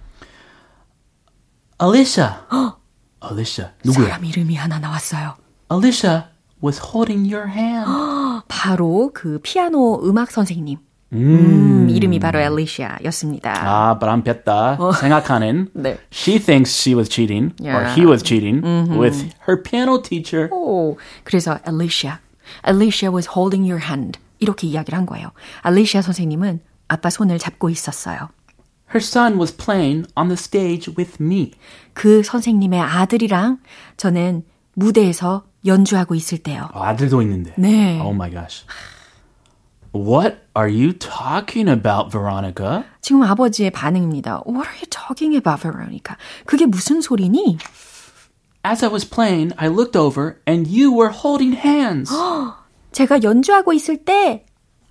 Alicia. 1.78 2.36
Alicia. 3.20 3.70
누구야? 3.84 4.06
사람 4.08 4.24
이름이 4.24 4.54
하나 4.56 4.78
나왔어요. 4.78 5.34
Alicia 5.70 6.24
was 6.62 6.80
holding 6.92 7.26
your 7.32 7.48
hand. 7.48 7.90
바로 8.48 9.10
그 9.12 9.38
피아노 9.42 10.00
음악 10.04 10.30
선생님. 10.30 10.78
음, 11.12 11.88
이름이 11.88 12.18
바로 12.18 12.40
엘리시아였습니다. 12.40 13.52
아, 13.64 13.98
바람 13.98 14.22
폈다. 14.24 14.76
생각하는. 14.98 15.68
네. 15.74 15.98
She 16.12 16.38
thinks 16.38 16.70
she 16.74 16.94
was 16.96 17.08
cheating, 17.08 17.52
or 17.62 17.84
Yeah. 17.84 17.94
he 17.94 18.06
was 18.06 18.22
cheating, 18.24 18.62
with 18.98 19.30
her 19.48 19.62
piano 19.62 20.00
teacher. 20.02 20.48
오, 20.52 20.96
그래서 21.24 21.58
Alicia, 21.66 22.18
Alicia 22.67 23.11
was 23.13 23.29
holding 23.35 23.69
your 23.69 23.83
hand 23.83 24.19
이렇게 24.39 24.67
이야기를 24.67 24.97
한 24.97 25.05
거예요. 25.05 25.31
Alicia 25.65 26.01
선생님은 26.01 26.61
아빠 26.87 27.09
손을 27.09 27.39
잡고 27.39 27.69
있었어요. 27.69 28.29
Her 28.89 28.99
son 28.99 29.39
was 29.39 29.55
playing 29.55 30.07
on 30.17 30.27
the 30.27 30.33
stage 30.33 30.93
with 30.97 31.17
me. 31.21 31.51
그 31.93 32.23
선생님의 32.23 32.79
아들이랑 32.81 33.59
저는 33.95 34.43
무대에서 34.73 35.45
연주하고 35.65 36.15
있을 36.15 36.39
때요. 36.39 36.69
어, 36.73 36.83
아들도 36.83 37.21
있는데. 37.21 37.53
네. 37.57 37.99
Oh 38.01 38.13
my 38.13 38.29
gosh. 38.29 38.65
What 39.93 40.37
are 40.57 40.69
you 40.69 40.93
talking 40.93 41.69
about, 41.69 42.11
Veronica? 42.11 42.83
지금 43.01 43.23
아버지의 43.23 43.71
반응입니다. 43.71 44.43
What 44.47 44.67
are 44.67 44.77
you 44.77 44.87
talking 44.89 45.35
about, 45.35 45.61
Veronica? 45.61 46.15
그게 46.45 46.65
무슨 46.65 47.01
소리니? 47.01 47.57
As 48.63 48.83
I 48.83 48.89
was 48.91 49.03
playing, 49.05 49.53
I 49.57 49.67
looked 49.67 49.95
over 49.97 50.39
and 50.47 50.67
you 50.67 50.91
were 50.93 51.11
holding 51.11 51.55
hands. 51.57 52.11
제가 52.91 53.23
연주하고 53.23 53.73
있을 53.73 54.03
때 54.05 54.45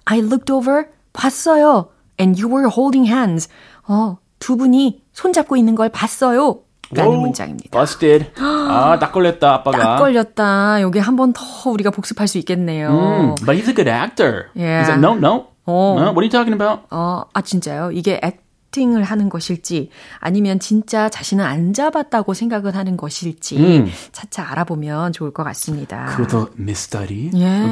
I 0.06 0.18
looked 0.20 0.50
over 0.52 0.86
봤어요. 1.12 1.88
And 2.20 2.40
you 2.40 2.52
were 2.52 2.68
holding 2.68 3.08
hands. 3.08 3.48
어, 3.86 4.18
두 4.40 4.56
분이 4.56 5.02
손잡고 5.12 5.56
있는 5.56 5.74
걸 5.74 5.88
봤어요. 5.88 6.60
라는 6.92 7.12
Whoa, 7.12 7.20
문장입니다. 7.22 7.70
Busted. 7.70 8.32
아, 8.40 8.98
딱 9.00 9.12
걸렸다, 9.12 9.54
아빠가. 9.54 9.78
딱 9.78 9.98
걸렸다. 9.98 10.80
여기 10.82 10.98
한 10.98 11.14
번 11.16 11.32
더 11.32 11.70
우리가 11.70 11.90
복습할 11.90 12.26
수 12.26 12.38
있겠네요. 12.38 12.90
Mm, 12.90 13.34
but 13.46 13.54
he's 13.56 13.68
a 13.68 13.74
good 13.74 13.88
actor. 13.88 14.50
Yeah. 14.56 14.82
He's 14.82 14.88
like, 14.88 15.00
no, 15.00 15.14
no. 15.14 15.46
Oh. 15.66 15.94
No, 15.94 16.10
what 16.10 16.18
are 16.18 16.24
you 16.24 16.30
talking 16.30 16.52
about? 16.52 16.82
어, 16.90 17.22
아 17.32 17.42
진짜요? 17.42 17.92
이게 17.92 18.18
액, 18.24 18.42
액팅을 18.70 19.02
하는 19.02 19.28
것일지 19.28 19.90
아니면 20.18 20.58
진짜 20.58 21.08
자신은 21.08 21.44
안 21.44 21.72
잡았다고 21.72 22.34
생각을 22.34 22.76
하는 22.76 22.96
것일지 22.96 23.56
음. 23.56 23.90
차차 24.12 24.50
알아보면 24.50 25.12
좋을 25.12 25.32
것 25.32 25.44
같습니다. 25.44 26.06
그것도 26.16 26.50
미스터리. 26.56 27.30
예. 27.34 27.66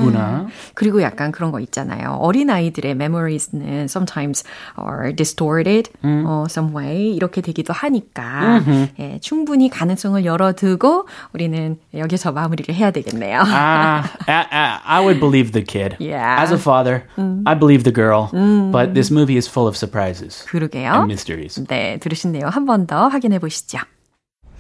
그리고 0.74 1.02
약간 1.02 1.32
그런 1.32 1.50
거 1.52 1.60
있잖아요. 1.60 2.18
어린 2.20 2.50
아이들의 2.50 2.92
memories는 2.92 3.84
sometimes 3.84 4.44
are 4.78 5.14
distorted 5.14 5.90
음. 6.04 6.24
어, 6.26 6.44
some 6.48 6.74
way 6.76 7.14
이렇게 7.14 7.40
되기도 7.40 7.72
하니까 7.72 8.62
예, 8.98 9.18
충분히 9.20 9.68
가능성을 9.70 10.24
열어두고 10.24 11.06
우리는 11.32 11.78
여기서 11.94 12.32
마무리를 12.32 12.74
해야 12.74 12.90
되겠네요. 12.90 13.40
Ah, 13.40 14.08
I, 14.26 14.46
I, 14.50 14.80
I 14.84 15.00
would 15.00 15.20
believe 15.20 15.52
the 15.52 15.64
kid. 15.64 15.96
Yeah. 16.00 16.42
As 16.42 16.52
a 16.52 16.58
father, 16.58 17.04
I 17.46 17.54
believe 17.54 17.84
the 17.84 17.92
girl. 17.94 18.30
But 18.72 18.94
this 18.94 19.10
movie 19.10 19.36
is 19.36 19.48
full 19.48 19.68
of 19.68 19.76
surprises 19.76 20.44
그러게요. 20.48 20.87
and 20.87 21.07
mysteries. 21.07 21.59
네, 21.67 21.97
들으신 21.99 22.31
내용 22.31 22.49
한 22.49 22.65
번 22.65 22.85
더 22.87 23.07
확인해 23.07 23.39
보시죠. 23.39 23.79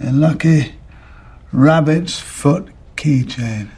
A 0.01 0.11
lucky 0.11 0.73
rabbit's 1.53 2.19
foot 2.19 2.71
keychain. 2.95 3.69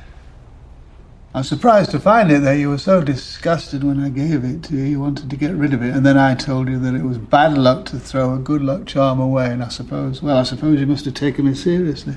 I'm 1.33 1.43
surprised 1.43 1.91
to 1.91 1.99
find 1.99 2.31
it 2.31 2.43
that 2.43 2.59
you 2.59 2.69
were 2.69 2.77
so 2.77 3.01
disgusted 3.03 3.83
when 3.83 3.99
I 3.99 4.07
gave 4.07 4.45
it 4.45 4.63
to 4.69 4.75
you. 4.75 4.83
You 4.85 5.01
wanted 5.01 5.29
to 5.29 5.35
get 5.35 5.51
rid 5.53 5.73
of 5.73 5.83
it, 5.83 5.93
and 5.93 6.05
then 6.05 6.17
I 6.17 6.33
told 6.33 6.69
you 6.69 6.79
that 6.79 6.95
it 6.95 7.03
was 7.03 7.17
bad 7.17 7.57
luck 7.57 7.83
to 7.87 7.99
throw 7.99 8.33
a 8.33 8.39
good 8.39 8.61
luck 8.61 8.85
charm 8.85 9.19
away. 9.19 9.51
And 9.51 9.61
I 9.61 9.67
suppose, 9.67 10.23
well, 10.23 10.37
I 10.37 10.43
suppose 10.43 10.79
you 10.79 10.87
must 10.87 11.03
have 11.03 11.13
taken 11.13 11.43
me 11.45 11.53
seriously. 11.53 12.15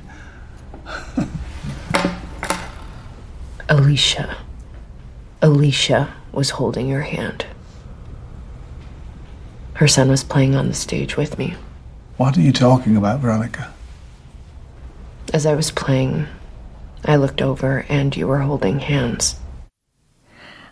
Alicia. 3.68 4.37
Alicia 5.42 6.14
was 6.30 6.50
holding 6.50 6.87
your 6.88 7.02
hand. 7.02 7.44
Her 9.75 9.88
son 9.88 10.10
was 10.10 10.24
playing 10.24 10.56
on 10.56 10.68
the 10.68 10.74
stage 10.74 11.18
with 11.18 11.38
me. 11.38 11.56
What 12.18 12.38
are 12.38 12.42
you 12.42 12.51
talking 12.51 12.96
about, 12.96 13.22
Veronica? 13.22 13.74
As 15.34 15.46
I 15.46 15.56
was 15.56 15.72
playing, 15.72 16.27
I 17.06 17.15
looked 17.15 17.42
over 17.42 17.86
and 17.89 18.15
you 18.15 18.27
were 18.27 18.42
holding 18.42 18.80
hands. 18.80 19.38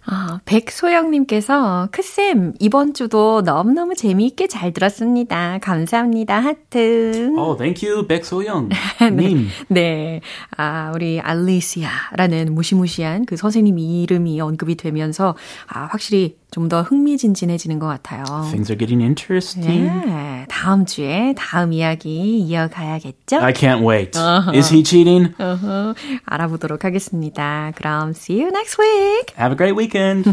아, 0.04 0.40
백소영님께서 0.46 1.90
크쌤 1.92 2.54
이번 2.60 2.94
주도 2.94 3.42
너무너무 3.42 3.94
재미있게 3.94 4.48
잘 4.48 4.74
들었습니다. 4.74 5.60
감사합니다. 5.62 6.40
하트. 6.40 7.32
Oh, 7.38 7.56
thank 7.56 7.88
you, 7.88 8.06
So-young. 8.10 8.70
님. 9.14 9.48
네. 9.68 10.22
아, 10.58 10.92
우리 10.96 11.20
알리시아라는 11.22 12.54
무시무시한 12.54 13.26
그 13.26 13.38
선생님 13.38 13.78
이름이 13.78 14.42
언급이 14.42 14.76
되면서 14.76 15.36
아, 15.68 15.88
확실히 15.92 16.38
좀 16.52 16.68
더 16.70 16.82
흥미진진해지는 16.84 17.80
것 17.80 17.88
같아요. 17.88 18.24
Things 18.52 18.72
are 18.72 18.78
getting 18.78 19.02
interesting. 19.02 19.90
네. 20.06 20.46
다음 20.50 20.86
주에 20.86 21.34
다음 21.38 21.74
이야기 21.74 22.40
이어가야겠죠? 22.40 23.38
I 23.40 23.54
can't 23.54 23.88
wait. 23.88 24.18
Is 24.54 24.72
he 24.74 24.84
cheating? 24.84 25.34
어허, 25.40 25.96
알아보도록 26.26 26.84
하겠습니다. 26.86 27.72
그럼 27.76 28.10
see 28.12 28.42
you 28.42 28.50
next 28.52 28.78
week. 28.80 29.34
Have 29.40 29.54
a 29.54 29.58
great 29.58 29.76
weekend. 29.78 30.30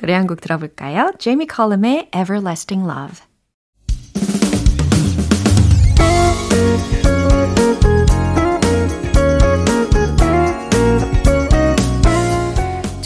노래 0.00 0.14
한 0.14 0.26
곡 0.26 0.40
들어볼까요? 0.40 1.12
제이미 1.18 1.46
컬럼의 1.46 2.10
Everlasting 2.14 2.88
Love. 2.88 3.29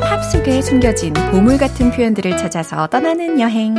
팝 0.00 0.22
속에 0.32 0.62
숨겨진 0.62 1.12
보물 1.30 1.58
같은 1.58 1.90
표현들을 1.90 2.38
찾아서 2.38 2.86
떠나는 2.86 3.40
여행. 3.40 3.74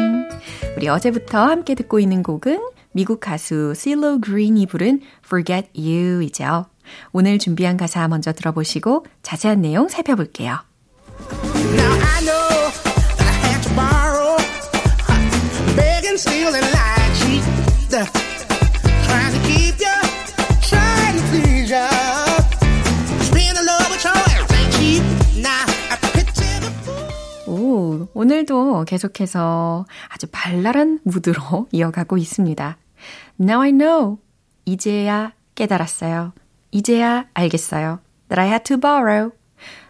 우리 0.76 0.88
어제부터 0.88 1.40
함께 1.40 1.74
듣고 1.74 2.00
있는 2.00 2.22
곡은 2.22 2.62
미국 2.92 3.20
가수 3.20 3.74
실로 3.76 4.22
그린이 4.22 4.68
부른 4.68 5.02
Forget 5.26 5.72
You이죠. 5.76 6.68
오늘 7.14 7.40
준비한 7.40 7.78
가사 7.78 8.08
먼저 8.08 8.32
들어보시고 8.32 9.08
자세한 9.24 9.62
내용 9.62 9.88
살펴볼게요. 9.88 10.60
Beg 16.18 16.54
and 16.54 16.54
steal 16.54 16.56
and 16.56 16.66
lie, 16.74 17.10
cheat, 17.14 17.44
trying 19.06 19.34
to 19.34 19.40
keep 19.48 19.80
you, 19.80 19.98
trying 20.62 21.16
to 21.16 21.24
please 21.30 21.70
you. 21.70 21.88
Spend 23.24 23.58
a 23.58 23.64
love 23.64 23.90
with 23.90 24.04
your 24.04 24.16
everything 24.16 24.72
cheap. 24.72 25.04
Now 25.42 25.66
I 25.92 25.98
picture 26.14 26.60
the 26.60 26.72
fool. 26.84 27.48
오, 27.48 28.08
오늘도 28.14 28.86
계속해서 28.86 29.86
아주 30.10 30.28
발랄한 30.32 31.00
무드로 31.04 31.68
이어가고 31.72 32.18
있습니다. 32.18 32.78
Now 33.40 33.62
I 33.62 33.72
know. 33.72 34.18
이제야 34.66 35.34
깨달았어요. 35.56 36.34
이제야 36.72 37.26
알겠어요. 37.34 38.00
That 38.30 38.40
I 38.40 38.48
had 38.48 38.64
to 38.66 38.78
borrow. 38.78 39.32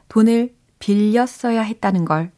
돈을 0.10 0.54
빌렸어야 0.80 1.62
했다는 1.62 2.06
걸. 2.06 2.32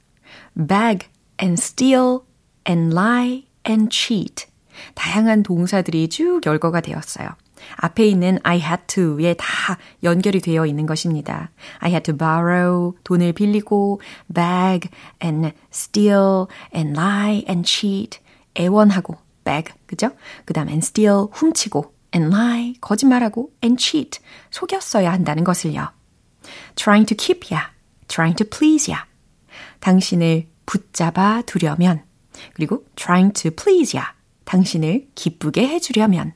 beg 0.55 1.07
and 1.41 1.59
steal 1.59 2.21
and 2.67 2.93
lie 2.93 3.48
and 3.69 3.89
cheat. 3.95 4.47
다양한 4.95 5.43
동사들이 5.43 6.09
쭉 6.09 6.41
열거가 6.45 6.81
되었어요. 6.81 7.29
앞에 7.75 8.05
있는 8.05 8.39
I 8.43 8.57
had 8.57 8.83
to에 8.87 9.35
다 9.35 9.77
연결이 10.03 10.39
되어 10.39 10.65
있는 10.65 10.85
것입니다. 10.85 11.51
I 11.79 11.91
had 11.91 12.11
to 12.11 12.17
borrow, 12.17 12.93
돈을 13.03 13.33
빌리고, 13.33 14.01
beg 14.33 14.89
and 15.23 15.51
steal 15.71 16.47
and 16.73 16.97
lie 16.97 17.45
and 17.49 17.69
cheat. 17.69 18.19
애원하고, 18.57 19.17
beg, 19.43 19.73
그죠? 19.85 20.11
그 20.45 20.53
다음 20.53 20.69
and 20.69 20.85
steal, 20.85 21.27
훔치고, 21.31 21.93
and 22.15 22.35
lie, 22.35 22.73
거짓말하고, 22.81 23.51
and 23.63 23.81
cheat, 23.81 24.19
속였어야 24.51 25.11
한다는 25.11 25.43
것을요. 25.43 25.91
trying 26.75 27.05
to 27.05 27.15
keep 27.15 27.53
ya, 27.53 27.67
trying 28.07 28.35
to 28.35 28.47
please 28.47 28.91
ya. 28.91 29.03
당신을 29.79 30.47
붙잡아 30.65 31.43
두려면, 31.45 32.03
그리고 32.53 32.85
trying 32.95 33.33
to 33.33 33.51
please 33.51 33.97
ya. 33.97 34.07
당신을 34.45 35.09
기쁘게 35.15 35.67
해주려면. 35.67 36.33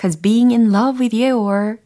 Cause 0.00 0.20
being 0.20 0.52
in 0.52 0.74
love 0.74 1.00
with 1.00 1.16
you 1.16 1.78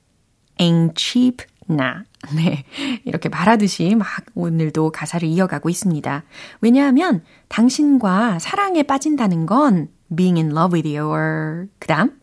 ain't 0.58 0.94
cheap 0.96 1.44
나. 1.66 2.04
네. 2.34 2.64
이렇게 3.04 3.28
말하듯이 3.28 3.94
막 3.94 4.08
오늘도 4.34 4.90
가사를 4.92 5.26
이어가고 5.28 5.68
있습니다. 5.68 6.24
왜냐하면 6.60 7.22
당신과 7.48 8.38
사랑에 8.38 8.82
빠진다는 8.82 9.46
건 9.46 9.88
being 10.14 10.40
in 10.40 10.56
love 10.56 10.76
with 10.76 10.88
you. 10.88 11.68
그 11.78 11.86
다음, 11.86 12.20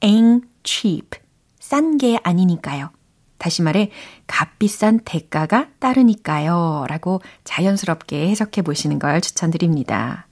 ain't 0.00 0.42
cheap. 0.64 1.18
싼 1.58 1.96
게 1.98 2.18
아니니까요. 2.22 2.90
다시 3.38 3.62
말해, 3.62 3.90
값비싼 4.26 5.00
대가가 5.04 5.68
따르니까요. 5.78 6.86
라고 6.88 7.20
자연스럽게 7.44 8.28
해석해 8.28 8.62
보시는 8.62 8.98
걸 8.98 9.20
추천드립니다. 9.20 10.23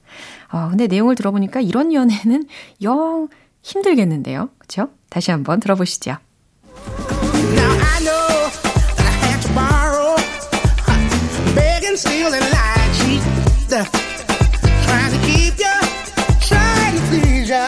어, 0.53 0.69
근데 0.69 0.87
내용을 0.87 1.15
들어보니까 1.15 1.61
이런 1.61 1.93
연애는 1.93 2.45
영 2.83 3.29
힘들겠는데요. 3.63 4.51
그쵸? 4.59 4.89
다시 5.09 5.31
한번 5.31 5.61
들어보시죠. 5.61 6.17
Now 7.55 7.73
I 7.73 8.01
know 8.01 8.51
that 8.97 9.09
I 9.09 9.13
had 9.25 9.41
to 9.43 9.51
borrow, 9.55 10.17
beg 11.55 11.85
and 11.87 11.99
steal 11.99 12.33
and 12.33 12.45
lie, 12.53 12.89
cheat, 12.93 13.23
trying 14.85 15.13
to 15.13 15.21
keep 15.25 15.57
you, 15.59 15.77
trying 16.41 16.97
to 16.97 17.03
please 17.09 17.49
you. 17.49 17.67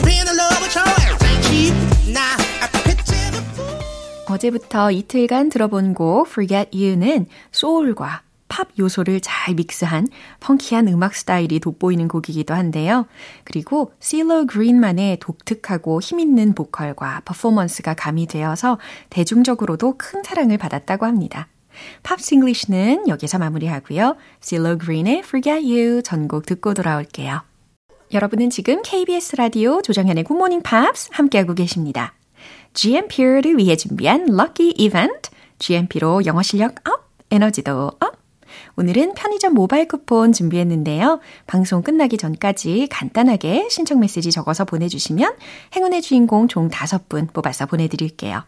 Spend 0.00 0.28
a 0.28 0.34
love 0.34 0.60
with 0.62 0.74
your 0.74 0.88
everything 0.88 1.40
cheap. 1.44 1.74
Now 2.12 2.36
I 2.62 2.68
picture 2.84 3.30
the 3.32 3.42
fool. 3.52 4.34
어제부터 4.34 4.90
이틀간 4.90 5.50
들어본 5.50 5.94
곡 5.94 6.26
Forget 6.28 6.70
You는 6.72 7.26
소울과 7.52 8.23
팝 8.54 8.68
요소를 8.78 9.20
잘 9.20 9.56
믹스한 9.56 10.06
펑키한 10.38 10.86
음악 10.86 11.16
스타일이 11.16 11.58
돋보이는 11.58 12.06
곡이기도 12.06 12.54
한데요. 12.54 13.06
그리고 13.42 13.92
실로 13.98 14.46
그린만의 14.46 15.18
독특하고 15.18 16.00
힘있는 16.00 16.54
보컬과 16.54 17.22
퍼포먼스가 17.24 17.94
가미되어서 17.94 18.78
대중적으로도 19.10 19.96
큰 19.98 20.22
사랑을 20.22 20.56
받았다고 20.56 21.04
합니다. 21.04 21.48
Pops 22.04 22.32
English는 22.32 23.08
여기서 23.08 23.38
마무리하고요. 23.38 24.14
씨로 24.38 24.78
그린의 24.78 25.18
Forget 25.24 25.64
You 25.64 26.02
전곡 26.04 26.46
듣고 26.46 26.74
돌아올게요. 26.74 27.42
여러분은 28.12 28.50
지금 28.50 28.82
KBS 28.82 29.34
라디오 29.34 29.82
조정현의 29.82 30.22
굿모닝 30.22 30.62
팝스 30.62 31.08
함께하고 31.10 31.54
계십니다. 31.54 32.14
GMP를 32.74 33.58
위해 33.58 33.74
준비한 33.74 34.26
lucky 34.26 34.74
이벤트, 34.76 35.30
GMP로 35.58 36.24
영어 36.26 36.42
실력 36.42 36.88
up, 36.88 37.10
에너지도 37.32 37.90
up. 37.98 38.23
오늘은 38.76 39.14
편의점 39.14 39.54
모바일 39.54 39.86
쿠폰 39.86 40.32
준비했는데요. 40.32 41.20
방송 41.46 41.82
끝나기 41.82 42.16
전까지 42.16 42.88
간단하게 42.90 43.68
신청 43.70 44.00
메시지 44.00 44.32
적어서 44.32 44.64
보내주시면 44.64 45.34
행운의 45.76 46.02
주인공 46.02 46.48
총 46.48 46.68
5분 46.68 47.32
뽑아서 47.32 47.66
보내드릴게요. 47.66 48.42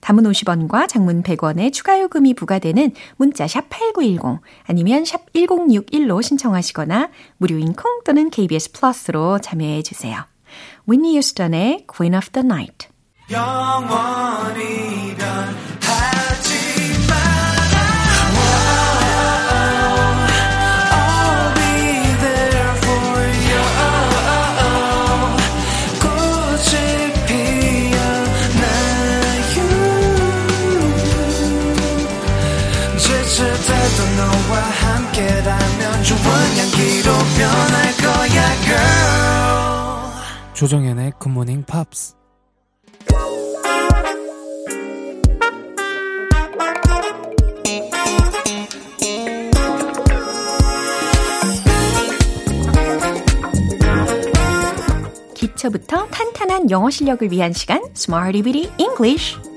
담은 0.00 0.22
50원과 0.24 0.88
장문 0.88 1.22
100원의 1.24 1.72
추가 1.72 2.00
요금이 2.00 2.34
부과되는 2.34 2.92
문자 3.16 3.48
샵 3.48 3.68
8910 3.68 4.40
아니면 4.66 5.04
샵 5.04 5.32
1061로 5.32 6.22
신청하시거나 6.22 7.10
무료인 7.38 7.72
콩 7.72 8.02
또는 8.04 8.30
KBS 8.30 8.72
플러스로 8.72 9.40
참여해 9.40 9.82
주세요. 9.82 10.24
Whitney 10.88 11.14
Houston의 11.14 11.86
Queen 11.88 12.14
of 12.14 12.30
the 12.30 12.44
Night 12.44 12.88
영원이란 13.30 14.52
조정현의 40.54 41.12
굿모닝 41.18 41.64
팝스 41.64 42.14
기초부터 55.34 56.08
탄탄한 56.08 56.70
영어 56.70 56.90
실력을 56.90 57.30
위한 57.30 57.52
시간 57.52 57.80
Smarty 57.94 58.42
Bitty 58.42 58.72
English 58.78 59.51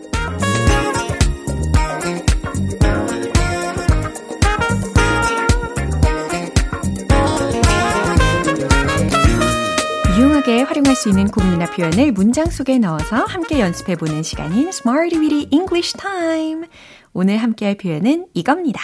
수 11.06 11.10
있는 11.10 11.28
구문이나 11.28 11.68
표현을 11.68 12.14
문장 12.14 12.48
속에 12.48 12.80
넣어서 12.80 13.18
함께 13.26 13.60
연습해 13.60 13.96
보는 13.96 14.24
시간인 14.24 14.70
Smarty 14.70 15.22
Weedy 15.22 15.50
English 15.52 15.96
Time. 15.96 16.68
오늘 17.14 17.38
함께 17.38 17.68
할 17.68 17.78
표현은 17.78 18.26
이겁니다. 18.34 18.82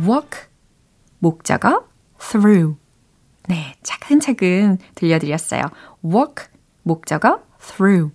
walk, 0.00 0.48
목적어, 1.18 1.84
through. 2.18 2.76
네, 3.48 3.74
차근차근 3.82 4.78
들려드렸어요. 4.94 5.64
walk, 6.02 6.46
목적어, 6.84 7.42
through. 7.60 8.14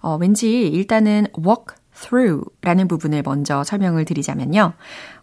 어, 0.00 0.16
왠지 0.16 0.66
일단은 0.66 1.26
walk 1.36 1.76
through 1.94 2.46
라는 2.62 2.88
부분을 2.88 3.20
먼저 3.22 3.62
설명을 3.62 4.06
드리자면요. 4.06 4.72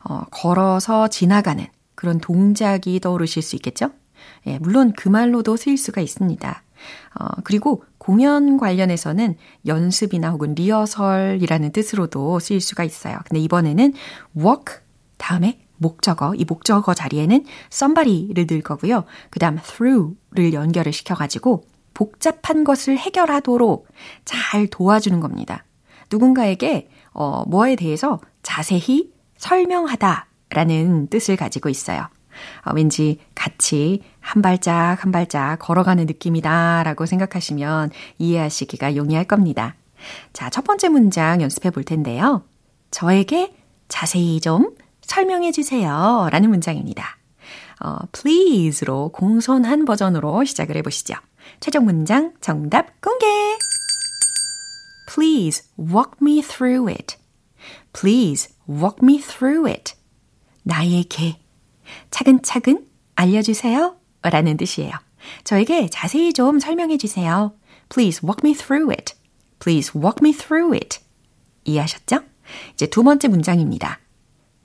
어, 0.08 0.22
걸어서 0.30 1.08
지나가는 1.08 1.66
그런 1.96 2.20
동작이 2.20 3.00
떠오르실 3.00 3.42
수 3.42 3.56
있겠죠? 3.56 3.90
예, 4.48 4.58
물론 4.60 4.94
그 4.94 5.10
말로도 5.10 5.56
쓰일 5.58 5.78
수가 5.78 6.02
있습니다. 6.02 6.64
어, 7.20 7.26
그리고 7.44 7.84
공연 7.98 8.58
관련해서는 8.58 9.36
연습이나 9.66 10.32
혹은 10.32 10.56
리허설이라는 10.56 11.72
뜻으로도 11.72 12.40
쓰일 12.40 12.62
수가 12.62 12.84
있어요. 12.84 13.18
근데 13.28 13.40
이번에는 13.42 13.94
walk 14.36 14.80
다음에 15.18 15.60
목적어, 15.78 16.34
이 16.36 16.46
목적어 16.46 16.94
자리에는 16.94 17.46
somebody를 17.72 18.46
넣을 18.50 18.62
거고요. 18.62 19.06
그 19.30 19.40
다음 19.40 19.58
through를 19.58 20.54
연결을 20.54 20.94
시켜가지고 20.94 21.64
복잡한 21.94 22.64
것을 22.64 22.98
해결하도록 22.98 23.88
잘 24.26 24.68
도와주는 24.68 25.20
겁니다. 25.20 25.64
누군가에게 26.12 26.90
어, 27.14 27.44
뭐에 27.48 27.76
대해서 27.76 28.20
자세히 28.44 29.12
설명하다 29.38 30.28
라는 30.50 31.08
뜻을 31.08 31.36
가지고 31.36 31.70
있어요. 31.70 32.08
어, 32.66 32.72
왠지 32.74 33.20
같이 33.36 34.04
한 34.20 34.42
발짝 34.42 34.98
한 35.00 35.12
발짝 35.12 35.58
걸어가는 35.60 36.06
느낌이다 36.06 36.84
라고 36.84 37.06
생각하시면 37.06 37.92
이해하시기가 38.18 38.96
용이할 38.96 39.26
겁니다. 39.26 39.76
자, 40.34 40.50
첫 40.50 40.64
번째 40.64 40.90
문장 40.90 41.42
연습해 41.42 41.70
볼 41.70 41.84
텐데요. 41.84 42.44
저에게 42.92 43.54
자세히 43.88 44.40
좀 44.40 44.76
설명해 45.02 45.52
주세요 45.52 46.30
라는 46.32 46.50
문장입니다. 46.50 47.18
어, 47.84 47.98
please로 48.12 49.10
공손한 49.10 49.86
버전으로 49.86 50.44
시작을 50.46 50.78
해보시죠. 50.78 51.16
최종 51.60 51.86
문장 51.86 52.34
정답 52.40 53.02
공개! 53.02 53.26
Please 55.14 55.64
walk 55.78 56.14
me 56.22 56.42
through 56.42 56.88
it. 56.88 57.18
Please 57.92 58.54
walk 58.70 59.00
me 59.02 59.20
through 59.20 59.70
it. 59.70 59.96
나에게 60.64 61.41
차근차근 62.10 62.86
알려주세요. 63.16 63.96
라는 64.24 64.58
뜻이에요. 64.58 64.92
저에게 65.44 65.90
자세히 65.90 66.34
좀 66.34 66.60
설명해 66.60 66.98
주세요. 66.98 67.54
Please 67.90 68.22
walk 68.24 68.48
me 68.48 68.56
through 68.56 68.92
it. 68.92 69.14
Please 69.60 69.92
walk 69.96 70.18
me 70.22 70.32
through 70.34 70.74
it. 70.76 71.00
이해하셨죠? 71.66 72.22
이제 72.74 72.88
두 72.88 73.04
번째 73.04 73.28
문장입니다. 73.28 74.00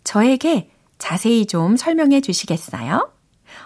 저에게 0.04 0.70
자세히 0.98 1.46
좀 1.46 1.76
설명해 1.76 2.20
주시겠어요? 2.20 3.12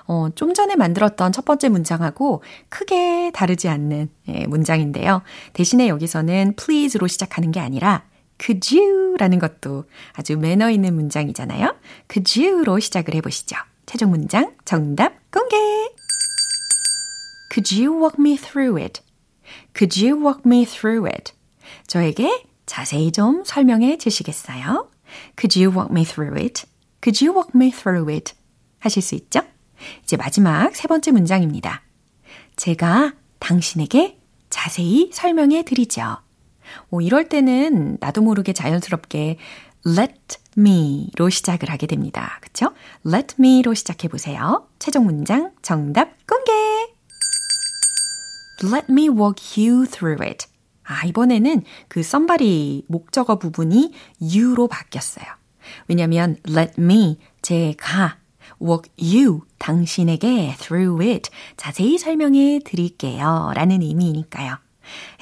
어, 0.06 0.28
좀 0.34 0.54
전에 0.54 0.76
만들었던 0.76 1.32
첫 1.32 1.44
번째 1.44 1.68
문장하고 1.68 2.42
크게 2.68 3.30
다르지 3.32 3.68
않는 3.68 4.08
예, 4.28 4.46
문장인데요. 4.46 5.22
대신에 5.52 5.88
여기서는 5.88 6.54
please로 6.56 7.06
시작하는 7.06 7.52
게 7.52 7.60
아니라 7.60 8.04
could 8.40 8.76
you 8.76 9.16
라는 9.18 9.38
것도 9.38 9.84
아주 10.14 10.36
매너 10.36 10.70
있는 10.70 10.94
문장이잖아요. 10.94 11.76
could 12.10 12.40
you로 12.40 12.78
시작을 12.78 13.14
해보시죠. 13.16 13.56
최종 13.86 14.10
문장 14.10 14.54
정답 14.64 15.12
공개! 15.30 15.56
Could 17.52 17.74
you 17.74 17.92
walk 17.92 18.16
me 18.18 18.36
through 18.36 18.80
it? 18.80 19.02
Could 19.74 20.00
you 20.00 20.16
walk 20.16 20.42
me 20.46 20.64
through 20.64 21.06
it? 21.06 21.32
저에게 21.86 22.44
자세히 22.66 23.10
좀 23.12 23.42
설명해 23.44 23.98
주시겠어요? 23.98 24.88
Could 25.36 25.60
you 25.60 25.76
walk 25.76 25.90
me 25.90 26.04
through 26.04 26.40
it? 26.40 26.64
Could 27.02 27.24
you 27.24 27.36
walk 27.36 27.50
me 27.54 27.70
through 27.70 28.12
it? 28.12 28.34
하실 28.78 29.02
수 29.02 29.14
있죠? 29.16 29.40
이제 30.04 30.16
마지막 30.16 30.74
세 30.76 30.86
번째 30.86 31.10
문장입니다. 31.10 31.82
제가 32.56 33.14
당신에게 33.38 34.18
자세히 34.50 35.10
설명해 35.12 35.64
드리죠. 35.64 36.18
뭐 36.88 37.00
이럴 37.00 37.28
때는 37.28 37.98
나도 38.00 38.22
모르게 38.22 38.52
자연스럽게 38.52 39.38
let 39.86 40.38
me로 40.58 41.30
시작을 41.30 41.70
하게 41.70 41.86
됩니다. 41.86 42.38
그쵸? 42.42 42.72
let 43.06 43.36
me로 43.38 43.74
시작해 43.74 44.08
보세요. 44.08 44.66
최종 44.78 45.04
문장 45.06 45.52
정답 45.62 46.10
공개! 46.26 46.52
Let 48.62 48.86
me 48.90 49.08
walk 49.08 49.42
you 49.56 49.86
through 49.86 50.22
it. 50.26 50.46
아, 50.84 51.06
이번에는 51.06 51.62
그 51.88 52.00
somebody 52.00 52.82
목적어 52.88 53.38
부분이 53.38 53.92
you로 54.20 54.68
바뀌었어요. 54.68 55.24
왜냐면 55.88 56.36
let 56.48 56.74
me, 56.78 57.18
제가 57.42 58.18
walk 58.60 58.90
you, 59.00 59.42
당신에게 59.58 60.56
through 60.58 61.06
it 61.06 61.30
자세히 61.56 61.96
설명해 61.96 62.60
드릴게요. 62.64 63.52
라는 63.54 63.82
의미니까요. 63.82 64.56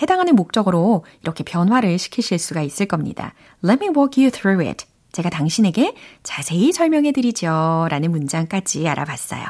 해당하는 0.00 0.34
목적으로 0.34 1.04
이렇게 1.22 1.44
변화를 1.44 1.98
시키실 1.98 2.38
수가 2.38 2.62
있을 2.62 2.86
겁니다. 2.86 3.34
Let 3.64 3.84
me 3.84 3.94
walk 3.96 4.22
you 4.22 4.30
through 4.30 4.66
it. 4.66 4.86
제가 5.12 5.30
당신에게 5.30 5.94
자세히 6.22 6.72
설명해 6.72 7.12
드리죠. 7.12 7.88
라는 7.90 8.10
문장까지 8.10 8.86
알아봤어요. 8.88 9.44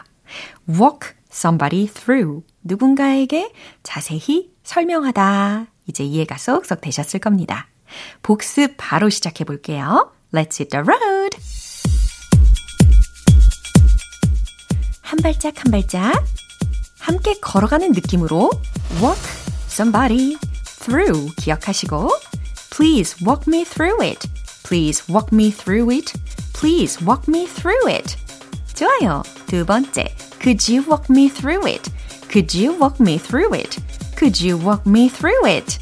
walk 0.68 1.10
somebody 1.30 1.86
through. 1.88 2.42
누군가에게 2.62 3.52
자세히 3.82 4.50
설명하다. 4.62 5.66
이제 5.86 6.04
이해가 6.04 6.36
쏙쏙 6.38 6.80
되셨을 6.80 7.20
겁니다. 7.20 7.68
복습 8.22 8.74
바로 8.76 9.08
시작해 9.08 9.44
볼게요. 9.44 10.12
Let's 10.32 10.60
hit 10.60 10.68
the 10.68 10.82
road! 10.82 11.36
한 15.02 15.18
발짝 15.22 15.54
한 15.64 15.70
발짝 15.72 16.12
함께 17.00 17.34
걸어가는 17.40 17.92
느낌으로 17.92 18.50
walk 19.00 19.37
somebody 19.77 20.37
through 20.65 21.33
기억하시고 21.37 22.09
please 22.69 23.15
walk 23.23 23.47
me 23.47 23.63
through 23.63 24.01
it. 24.01 24.27
please 24.63 25.03
walk 25.07 25.31
me 25.31 25.51
through 25.51 25.89
it. 25.91 26.13
please 26.53 27.03
walk 27.03 27.27
me 27.27 27.45
through 27.45 27.87
it. 27.87 28.17
좋아요. 28.73 29.23
두 29.47 29.65
번째. 29.65 30.15
could 30.41 30.71
you 30.71 30.83
walk 30.87 31.09
me 31.09 31.29
through 31.29 31.65
it? 31.67 31.91
could 32.29 32.53
you 32.57 32.73
walk 32.79 32.99
me 32.99 33.17
through 33.17 33.53
it? 33.53 33.79
could 34.15 34.41
you 34.41 34.57
walk 34.57 34.87
me 34.87 35.09
through 35.09 35.45
it? 35.45 35.77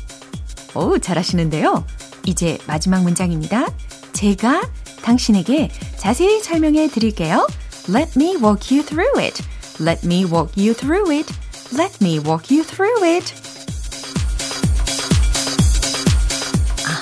오, 0.76 0.98
잘하시는데요. 1.00 1.86
이제 2.26 2.58
마지막 2.68 3.04
문장입니다. 3.04 3.68
제가 4.14 4.62
당신에게 5.02 5.72
자세히 5.98 6.42
설명해 6.42 6.90
드릴게요. 6.90 7.48
Let 7.90 8.12
me 8.18 8.36
walk 8.38 8.76
you 8.76 8.86
through 8.86 9.20
it. 9.20 9.44
Let 9.80 10.06
me 10.06 10.26
walk 10.26 10.54
you 10.56 10.74
through 10.74 11.12
it. 11.12 11.34
Let 11.74 11.98
me 12.02 12.20
walk 12.20 12.54
you 12.54 12.64
through 12.64 13.04
it. 13.04 13.34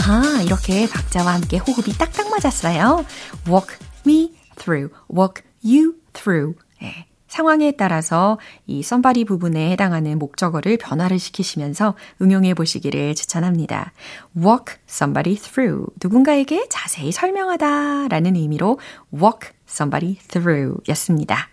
아하, 0.07 0.43
이렇게 0.43 0.87
박자와 0.87 1.33
함께 1.33 1.57
호흡이 1.57 1.97
딱딱 1.97 2.29
맞았어요. 2.29 3.07
Walk 3.49 3.79
me 4.07 4.35
through, 4.57 4.95
walk 5.11 5.43
you 5.65 5.95
through. 6.13 6.59
네, 6.83 7.07
상황에 7.27 7.73
따라서 7.73 8.39
이 8.67 8.81
somebody 8.81 9.25
부분에 9.25 9.71
해당하는 9.71 10.19
목적어를 10.19 10.77
변화를 10.77 11.19
시키시면서 11.19 11.95
응용해 12.21 12.53
보시기를 12.53 13.15
추천합니다. 13.15 13.95
walk 14.37 14.77
somebody 14.87 15.39
through. 15.39 15.87
누군가에게 16.03 16.67
자세히 16.69 17.11
설명하다 17.11 18.09
라는 18.09 18.37
의미로 18.37 18.79
walk 19.11 19.53
somebody 19.67 20.19
through 20.29 20.83
였습니다. 20.91 21.49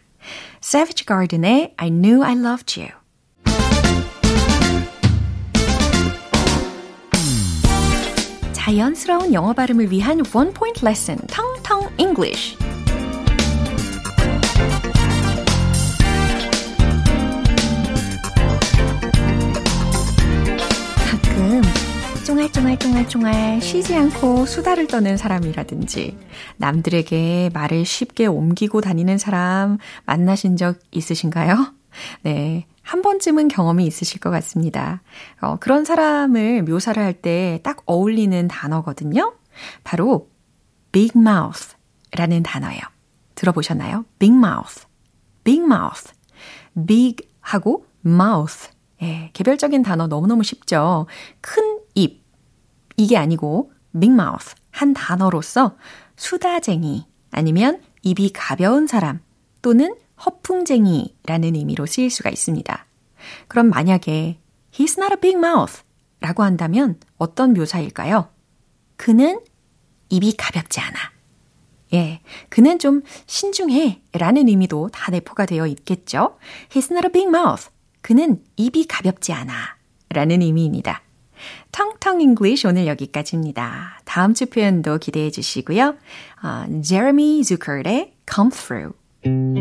Savage 0.62 1.06
Garden의 1.08 1.74
I 1.78 1.90
knew 1.90 2.22
I 2.22 2.34
loved 2.34 2.78
you. 2.78 3.01
자연스러운 8.71 9.34
영어 9.34 9.51
발음을 9.51 9.91
위한 9.91 10.23
원 10.34 10.53
포인트 10.53 10.86
레슨 10.86 11.17
텅텅 11.27 11.89
English. 11.97 12.57
가끔 21.05 21.62
쫑알쫑알쫑알쫑알 22.25 23.62
쉬지 23.62 23.93
않고 23.93 24.45
수다를 24.45 24.88
떠는 24.88 25.17
사람이라든지 25.17 26.17
남들에게 26.55 27.49
말을 27.53 27.84
쉽게 27.84 28.27
옮기고 28.27 28.79
다니는 28.79 29.17
사람 29.17 29.79
만나신 30.05 30.55
적 30.55 30.79
있으신가요? 30.91 31.73
네. 32.21 32.67
한 32.91 33.01
번쯤은 33.01 33.47
경험이 33.47 33.86
있으실 33.86 34.19
것 34.19 34.32
같습니다. 34.32 35.01
어, 35.39 35.56
그런 35.62 35.86
사람을 35.86 36.63
묘사를 36.63 37.01
할 37.01 37.13
때 37.21 37.62
딱 37.63 37.84
어울리는 37.86 38.49
단어거든요. 38.49 39.34
바로 39.86 40.27
big 40.91 41.17
mouth 41.17 41.75
라는 42.12 42.43
단어예요. 42.43 42.82
들어보셨나요? 43.36 44.04
big 44.19 44.36
mouth, 44.36 44.86
big 45.45 45.62
mouth, 45.63 46.12
big 46.86 47.25
하고 47.39 47.86
mouth. 48.06 48.69
예, 49.01 49.30
개별적인 49.32 49.84
단어 49.84 50.08
너무너무 50.08 50.43
쉽죠. 50.43 51.08
큰 51.39 51.80
입. 51.95 52.21
이게 52.97 53.15
아니고 53.15 53.71
big 53.93 54.12
mouth. 54.12 54.54
한 54.69 54.93
단어로서 54.93 55.77
수다쟁이 56.17 57.08
아니면 57.32 57.82
입이 58.01 58.32
가벼운 58.34 58.86
사람 58.86 59.21
또는 59.62 59.95
허풍쟁이라는 60.25 61.55
의미로 61.55 61.86
쓰일 61.86 62.10
수가 62.10 62.29
있습니다. 62.29 62.86
그럼 63.47 63.69
만약에 63.69 64.39
he's 64.71 64.97
not 64.97 65.13
a 65.13 65.19
big 65.19 65.38
mouth 65.38 65.81
라고 66.19 66.43
한다면 66.43 66.99
어떤 67.17 67.53
묘사일까요? 67.53 68.29
그는 68.95 69.39
입이 70.10 70.36
가볍지 70.38 70.79
않아. 70.79 70.97
예, 71.93 72.21
그는 72.49 72.79
좀 72.79 73.01
신중해 73.25 74.01
라는 74.13 74.47
의미도 74.47 74.89
다 74.93 75.12
내포가 75.12 75.45
되어 75.45 75.67
있겠죠. 75.67 76.38
He's 76.69 76.91
not 76.91 77.05
a 77.07 77.12
big 77.12 77.27
mouth. 77.27 77.69
그는 78.01 78.43
입이 78.55 78.88
가볍지 78.88 79.34
않아 79.34 79.53
라는 80.10 80.41
의미입니다. 80.41 81.01
텅텅 81.71 82.21
English 82.21 82.67
오늘 82.67 82.88
여기까지입니다. 82.88 84.01
다음 84.05 84.34
주 84.34 84.45
표현도 84.45 84.99
기대해 84.99 85.31
주시고요. 85.31 85.95
어, 86.43 86.81
제레미 86.81 87.43
주커의 87.43 88.13
Come 88.31 88.51
Through. 88.51 89.61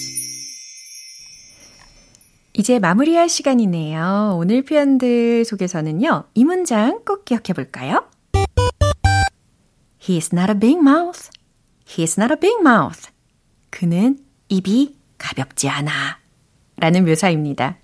이제 2.61 2.77
마무리할 2.77 3.27
시간이네요. 3.27 4.35
오늘 4.37 4.61
표현들 4.61 5.45
속에서는요, 5.45 6.25
이 6.35 6.45
문장 6.45 7.03
꼭 7.03 7.25
기억해 7.25 7.53
볼까요? 7.55 8.05
He's 9.99 10.31
not 10.31 10.51
a 10.51 10.59
big 10.59 10.77
mouth. 10.77 11.31
He's 11.87 12.21
not 12.21 12.31
a 12.31 12.39
big 12.39 12.57
mouth. 12.59 13.09
그는 13.71 14.19
입이 14.49 14.95
가볍지 15.17 15.69
않아. 15.69 16.19
라는 16.77 17.03
묘사입니다. 17.03 17.77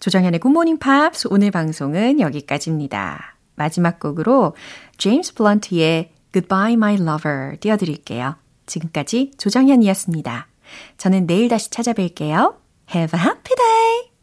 조정현의 0.00 0.40
굿모닝 0.40 0.78
팝스 0.78 1.28
오늘 1.30 1.50
방송은 1.50 2.18
여기까지입니다. 2.18 3.36
마지막 3.54 4.00
곡으로 4.00 4.56
제임스 4.96 5.34
블런트의 5.34 6.10
Goodbye 6.32 6.72
My 6.72 6.94
Lover 6.94 7.58
띄워드릴게요. 7.60 8.36
지금까지 8.64 9.32
조정현이었습니다. 9.36 10.48
저는 10.96 11.26
내일 11.26 11.48
다시 11.48 11.68
찾아뵐게요. 11.68 12.65
Have 12.86 13.12
a 13.12 13.16
happy 13.16 13.52
day! 13.56 14.15